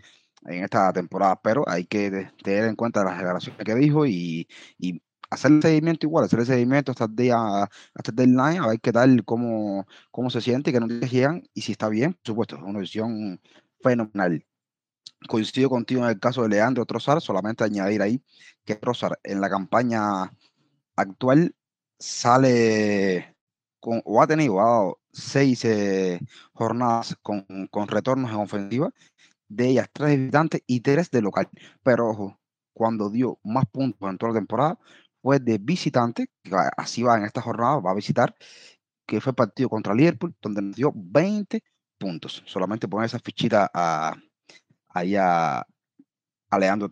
en 0.46 0.64
esta 0.64 0.92
temporada, 0.92 1.40
pero 1.42 1.64
hay 1.68 1.86
que 1.86 2.30
tener 2.42 2.64
en 2.64 2.76
cuenta 2.76 3.04
las 3.04 3.16
declaraciones 3.16 3.64
que 3.64 3.74
dijo 3.74 4.06
y, 4.06 4.46
y 4.78 5.02
hacer 5.34 5.52
el 5.52 5.62
seguimiento 5.62 6.06
igual, 6.06 6.24
hacer 6.24 6.40
el 6.40 6.46
seguimiento 6.46 6.92
hasta 6.92 7.04
el 7.04 7.16
día, 7.16 7.36
hasta 7.62 8.10
el 8.10 8.16
deadline, 8.16 8.62
a 8.62 8.68
ver 8.68 8.80
qué 8.80 8.92
tal, 8.92 9.24
cómo, 9.24 9.86
cómo 10.10 10.30
se 10.30 10.40
siente, 10.40 10.72
qué 10.72 10.80
noticias 10.80 11.10
llegan 11.10 11.42
y 11.54 11.62
si 11.62 11.72
está 11.72 11.88
bien, 11.88 12.14
por 12.14 12.22
supuesto, 12.24 12.56
es 12.56 12.62
una 12.62 12.80
decisión 12.80 13.40
fenomenal. 13.82 14.44
Coincido 15.28 15.70
contigo 15.70 16.02
en 16.04 16.10
el 16.10 16.20
caso 16.20 16.42
de 16.42 16.50
Leandro 16.50 16.84
Trozar, 16.86 17.20
solamente 17.20 17.64
añadir 17.64 18.02
ahí 18.02 18.22
que 18.64 18.76
Trozar 18.76 19.18
en 19.22 19.40
la 19.40 19.48
campaña 19.50 20.32
actual 20.96 21.54
sale 21.98 23.36
con, 23.80 24.02
o 24.04 24.22
ha 24.22 24.26
tenido 24.26 24.98
seis 25.12 25.64
eh, 25.64 26.20
jornadas 26.52 27.16
con, 27.22 27.44
con 27.70 27.88
retornos 27.88 28.30
en 28.30 28.36
ofensiva 28.38 28.90
de 29.48 29.68
ellas 29.68 29.88
tres 29.92 30.10
de 30.10 30.16
visitante 30.18 30.62
y 30.66 30.80
tres 30.80 31.10
de 31.10 31.22
local. 31.22 31.48
Pero 31.82 32.08
ojo, 32.08 32.40
cuando 32.72 33.08
dio 33.10 33.38
más 33.44 33.64
puntos 33.66 34.10
en 34.10 34.18
toda 34.18 34.32
la 34.32 34.38
temporada 34.38 34.78
fue 35.24 35.40
de 35.40 35.56
visitante, 35.56 36.26
que 36.42 36.54
así 36.76 37.02
va 37.02 37.16
en 37.16 37.24
esta 37.24 37.40
jornada, 37.40 37.80
va 37.80 37.92
a 37.92 37.94
visitar, 37.94 38.36
que 39.06 39.22
fue 39.22 39.32
partido 39.32 39.70
contra 39.70 39.94
Liverpool, 39.94 40.36
donde 40.42 40.60
nos 40.60 40.76
dio 40.76 40.92
20 40.94 41.62
puntos. 41.98 42.42
Solamente 42.46 42.88
poner 42.88 43.06
esa 43.06 43.18
fichita 43.20 43.70
a, 43.72 44.14
ahí 44.90 45.16
a, 45.16 45.66
Leandro 46.60 46.88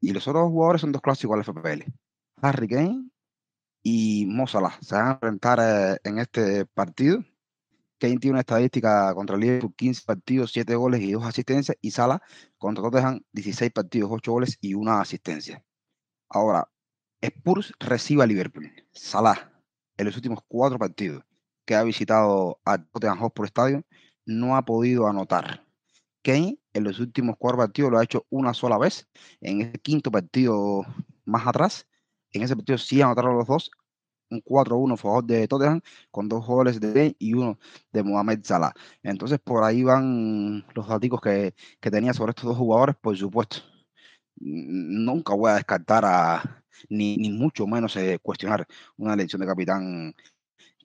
Y 0.00 0.12
los 0.12 0.28
otros 0.28 0.50
jugadores 0.50 0.82
son 0.82 0.92
dos 0.92 1.02
clásicos 1.02 1.36
del 1.36 1.44
FPL. 1.44 1.90
Harry 2.42 2.68
Kane 2.68 3.10
y 3.82 4.26
Mo 4.26 4.46
Se 4.46 4.58
van 4.58 5.08
a 5.08 5.12
enfrentar 5.12 5.58
eh, 5.62 5.98
en 6.04 6.18
este 6.18 6.66
partido. 6.66 7.24
Kane 7.98 8.18
tiene 8.18 8.32
una 8.32 8.40
estadística 8.40 9.14
contra 9.14 9.38
Liverpool, 9.38 9.74
15 9.74 10.02
partidos, 10.04 10.52
7 10.52 10.74
goles 10.76 11.00
y 11.00 11.12
2 11.12 11.24
asistencias. 11.24 11.76
Y 11.80 11.90
Salah 11.92 12.20
contra 12.58 12.84
Tottenham, 12.84 13.20
16 13.32 13.72
partidos, 13.72 14.10
8 14.12 14.32
goles 14.32 14.58
y 14.60 14.74
1 14.74 14.92
asistencia. 14.92 15.64
Ahora, 16.28 16.68
Spurs 17.22 17.72
recibe 17.78 18.22
a 18.22 18.26
Liverpool. 18.26 18.72
Salah, 18.92 19.52
en 19.96 20.06
los 20.06 20.16
últimos 20.16 20.40
4 20.48 20.78
partidos 20.78 21.22
que 21.66 21.74
ha 21.74 21.82
visitado 21.82 22.60
a 22.64 22.78
Tottenham 22.78 23.18
Hotspur 23.18 23.46
Stadium, 23.46 23.82
no 24.24 24.56
ha 24.56 24.64
podido 24.64 25.06
anotar. 25.06 25.64
Kane 26.22 26.58
en 26.72 26.84
los 26.84 26.98
últimos 26.98 27.36
4 27.38 27.58
partidos 27.58 27.90
lo 27.90 27.98
ha 27.98 28.04
hecho 28.04 28.26
una 28.30 28.54
sola 28.54 28.78
vez. 28.78 29.08
En 29.40 29.60
el 29.60 29.80
quinto 29.80 30.10
partido 30.10 30.82
más 31.24 31.46
atrás, 31.46 31.86
en 32.32 32.42
ese 32.42 32.56
partido 32.56 32.78
sí 32.78 33.02
anotaron 33.02 33.36
los 33.36 33.46
dos 33.46 33.70
un 34.30 34.42
4-1 34.42 34.94
a 34.94 34.96
favor 34.96 35.24
de 35.24 35.48
Tottenham 35.48 35.80
con 36.10 36.28
dos 36.28 36.46
goles 36.46 36.80
de 36.80 36.92
Kane 36.92 37.16
y 37.18 37.34
uno 37.34 37.58
de 37.92 38.02
Mohamed 38.02 38.40
Salah. 38.44 38.72
Entonces 39.02 39.40
por 39.40 39.64
ahí 39.64 39.82
van 39.82 40.64
los 40.74 40.86
datos 40.88 41.20
que 41.20 41.90
tenía 41.90 42.12
sobre 42.14 42.30
estos 42.30 42.44
dos 42.46 42.56
jugadores, 42.56 42.96
por 42.96 43.16
supuesto. 43.16 43.58
Nunca 44.36 45.34
voy 45.34 45.50
a 45.50 45.54
descartar 45.54 46.04
a, 46.04 46.59
ni, 46.88 47.16
ni 47.16 47.30
mucho 47.30 47.66
menos 47.66 47.96
eh, 47.96 48.18
cuestionar 48.22 48.66
una 48.96 49.14
elección 49.14 49.40
de 49.40 49.46
capitán 49.46 50.14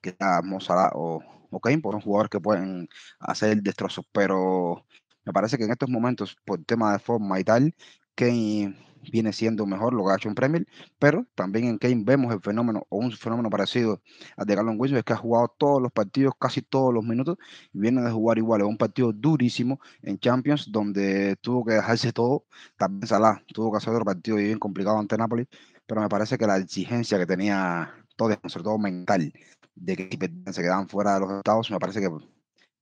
que 0.01 0.15
sea 0.17 0.41
Mo 0.43 0.59
Salah 0.59 0.91
o, 0.93 1.21
o 1.49 1.59
Kane 1.59 1.79
por 1.79 1.95
un 1.95 2.01
jugador 2.01 2.29
que 2.29 2.39
pueden 2.39 2.87
hacer 3.19 3.61
destrozos, 3.61 4.05
pero 4.11 4.85
me 5.25 5.33
parece 5.33 5.57
que 5.57 5.65
en 5.65 5.71
estos 5.71 5.89
momentos, 5.89 6.37
por 6.45 6.63
tema 6.63 6.93
de 6.93 6.99
forma 6.99 7.39
y 7.39 7.43
tal, 7.43 7.75
Kane 8.15 8.75
viene 9.11 9.33
siendo 9.33 9.65
mejor 9.65 9.93
lo 9.93 10.05
que 10.05 10.11
ha 10.11 10.15
hecho 10.15 10.29
en 10.29 10.35
Premier, 10.35 10.65
pero 10.99 11.25
también 11.35 11.65
en 11.65 11.77
Kane 11.77 12.03
vemos 12.03 12.33
el 12.33 12.41
fenómeno 12.41 12.85
o 12.89 12.97
un 12.97 13.11
fenómeno 13.11 13.49
parecido 13.49 14.01
al 14.37 14.45
de 14.45 14.55
Gallon 14.55 14.75
Wilson, 14.79 14.97
es 14.99 15.03
que 15.03 15.13
ha 15.13 15.17
jugado 15.17 15.53
todos 15.57 15.81
los 15.81 15.91
partidos, 15.91 16.33
casi 16.39 16.61
todos 16.61 16.93
los 16.93 17.03
minutos, 17.03 17.37
y 17.73 17.79
viene 17.79 18.01
de 18.01 18.11
jugar 18.11 18.37
igual, 18.37 18.61
es 18.61 18.67
un 18.67 18.77
partido 18.77 19.11
durísimo 19.13 19.79
en 20.01 20.19
Champions, 20.19 20.71
donde 20.71 21.35
tuvo 21.37 21.65
que 21.65 21.73
dejarse 21.73 22.11
todo, 22.13 22.45
también 22.77 23.07
Salah 23.07 23.41
tuvo 23.53 23.71
que 23.71 23.77
hacer 23.77 23.93
otro 23.93 24.05
partido 24.05 24.37
bien 24.37 24.59
complicado 24.59 24.97
ante 24.99 25.17
Napoli, 25.17 25.47
pero 25.87 26.01
me 26.01 26.09
parece 26.09 26.37
que 26.37 26.47
la 26.47 26.57
exigencia 26.57 27.17
que 27.17 27.25
tenía 27.25 27.93
todo, 28.15 28.35
sobre 28.47 28.63
todo 28.63 28.77
mental, 28.77 29.33
de 29.75 29.95
que 29.95 30.09
se 30.51 30.61
quedaban 30.61 30.87
fuera 30.87 31.15
de 31.15 31.19
los 31.21 31.31
estados, 31.33 31.71
me 31.71 31.79
parece 31.79 32.01
que 32.01 32.09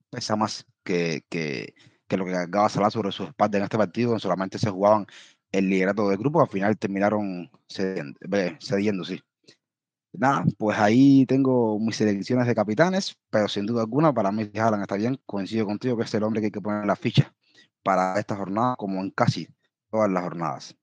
pesa 0.10 0.36
más 0.36 0.66
que, 0.84 1.24
que, 1.30 1.74
que 2.08 2.18
lo 2.18 2.26
que 2.26 2.32
cargaba 2.32 2.70
Salah 2.70 2.92
sobre 2.92 3.12
sus 3.12 3.28
espaldas 3.28 3.60
en 3.60 3.64
este 3.64 3.78
partido, 3.78 4.20
solamente 4.20 4.60
se 4.60 4.70
jugaban 4.70 5.08
el 5.52 5.70
liderato 5.70 6.10
del 6.10 6.18
grupo, 6.18 6.42
al 6.42 6.50
final 6.50 6.78
terminaron 6.78 7.50
cediendo, 7.68 9.06
sí. 9.06 9.22
Nada, 10.16 10.46
pues 10.58 10.78
ahí 10.78 11.26
tengo 11.26 11.80
mis 11.80 11.96
selecciones 11.96 12.46
de 12.46 12.54
capitanes, 12.54 13.18
pero 13.32 13.48
sin 13.48 13.66
duda 13.66 13.82
alguna 13.82 14.14
para 14.14 14.32
mí 14.32 14.50
Haaland 14.54 14.84
está 14.84 14.96
bien, 14.96 15.20
coincido 15.26 15.66
contigo 15.66 15.98
que 15.98 16.04
es 16.04 16.14
el 16.14 16.24
hombre 16.24 16.42
que 16.42 16.46
hay 16.48 16.52
que 16.52 16.62
poner 16.62 16.86
la 16.86 16.96
ficha 16.96 17.34
para 17.84 18.20
esta 18.20 18.36
jornada, 18.36 18.76
como 18.76 19.02
en 19.02 19.10
casi 19.10 19.48
todas 19.90 20.12
las 20.12 20.24
jornadas. 20.24 20.76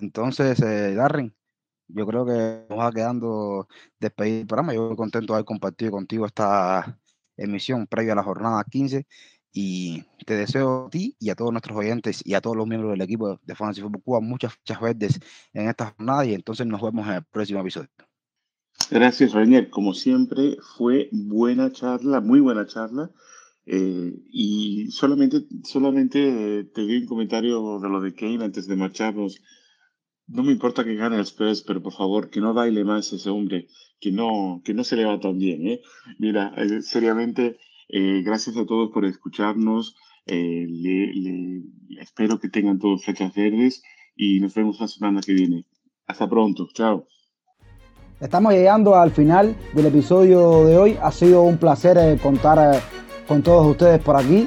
Entonces, 0.00 0.60
eh, 0.60 0.94
Darren, 0.94 1.34
yo 1.88 2.06
creo 2.06 2.24
que 2.24 2.66
nos 2.68 2.78
va 2.78 2.92
quedando 2.92 3.68
despedido 3.98 4.40
el 4.40 4.46
programa. 4.46 4.74
Yo 4.74 4.84
estoy 4.84 4.96
contento 4.96 5.32
de 5.32 5.36
haber 5.38 5.44
compartido 5.44 5.90
contigo 5.92 6.26
esta 6.26 6.98
emisión 7.36 7.86
previa 7.86 8.12
a 8.12 8.16
la 8.16 8.22
jornada 8.22 8.64
15 8.64 9.06
y 9.52 10.02
te 10.26 10.34
deseo 10.34 10.86
a 10.86 10.90
ti 10.90 11.16
y 11.18 11.30
a 11.30 11.34
todos 11.34 11.50
nuestros 11.52 11.76
oyentes 11.76 12.22
y 12.24 12.34
a 12.34 12.40
todos 12.40 12.56
los 12.56 12.66
miembros 12.66 12.92
del 12.92 13.00
equipo 13.00 13.40
de 13.42 13.54
Fantasy 13.54 13.80
Football 13.80 14.02
Cuba 14.02 14.20
muchas 14.20 14.54
fichas 14.54 14.80
verdes 14.80 15.20
en 15.52 15.68
esta 15.68 15.86
jornada 15.86 16.24
y 16.24 16.34
entonces 16.34 16.66
nos 16.66 16.80
vemos 16.80 17.06
en 17.08 17.14
el 17.14 17.24
próximo 17.24 17.60
episodio. 17.60 17.88
Gracias, 18.90 19.32
Rainier. 19.32 19.70
Como 19.70 19.94
siempre, 19.94 20.56
fue 20.76 21.08
buena 21.12 21.70
charla, 21.72 22.20
muy 22.20 22.40
buena 22.40 22.66
charla. 22.66 23.10
Eh, 23.66 24.12
y 24.32 24.90
solamente, 24.90 25.44
solamente 25.64 26.64
te 26.74 26.80
doy 26.80 26.98
un 26.98 27.06
comentario 27.06 27.78
de 27.78 27.88
lo 27.88 28.00
de 28.00 28.14
Kane 28.14 28.44
antes 28.44 28.66
de 28.66 28.76
marcharnos. 28.76 29.40
No 30.32 30.44
me 30.44 30.52
importa 30.52 30.84
que 30.84 30.94
gane 30.94 31.16
el 31.16 31.22
Spurs, 31.22 31.62
pero 31.62 31.82
por 31.82 31.92
favor, 31.92 32.30
que 32.30 32.40
no 32.40 32.54
baile 32.54 32.84
más 32.84 33.12
ese 33.12 33.30
hombre, 33.30 33.66
que 34.00 34.12
no, 34.12 34.62
que 34.64 34.74
no 34.74 34.84
se 34.84 34.94
le 34.94 35.04
va 35.04 35.18
tan 35.18 35.38
bien. 35.38 35.66
¿eh? 35.66 35.80
Mira, 36.18 36.54
eh, 36.56 36.82
seriamente, 36.82 37.58
eh, 37.88 38.22
gracias 38.24 38.56
a 38.56 38.64
todos 38.64 38.90
por 38.92 39.04
escucharnos. 39.04 39.96
Eh, 40.26 40.68
espero 41.98 42.38
que 42.38 42.48
tengan 42.48 42.78
todos 42.78 43.04
fechas 43.04 43.34
verdes 43.34 43.82
y 44.14 44.38
nos 44.38 44.54
vemos 44.54 44.80
la 44.80 44.86
semana 44.86 45.20
que 45.20 45.32
viene. 45.32 45.66
Hasta 46.06 46.28
pronto. 46.28 46.68
Chao. 46.72 47.08
Estamos 48.20 48.52
llegando 48.52 48.94
al 48.94 49.10
final 49.10 49.56
del 49.74 49.86
episodio 49.86 50.64
de 50.64 50.78
hoy. 50.78 50.96
Ha 51.02 51.10
sido 51.10 51.42
un 51.42 51.58
placer 51.58 52.20
contar 52.20 52.80
con 53.26 53.42
todos 53.42 53.66
ustedes 53.66 54.00
por 54.00 54.14
aquí. 54.14 54.46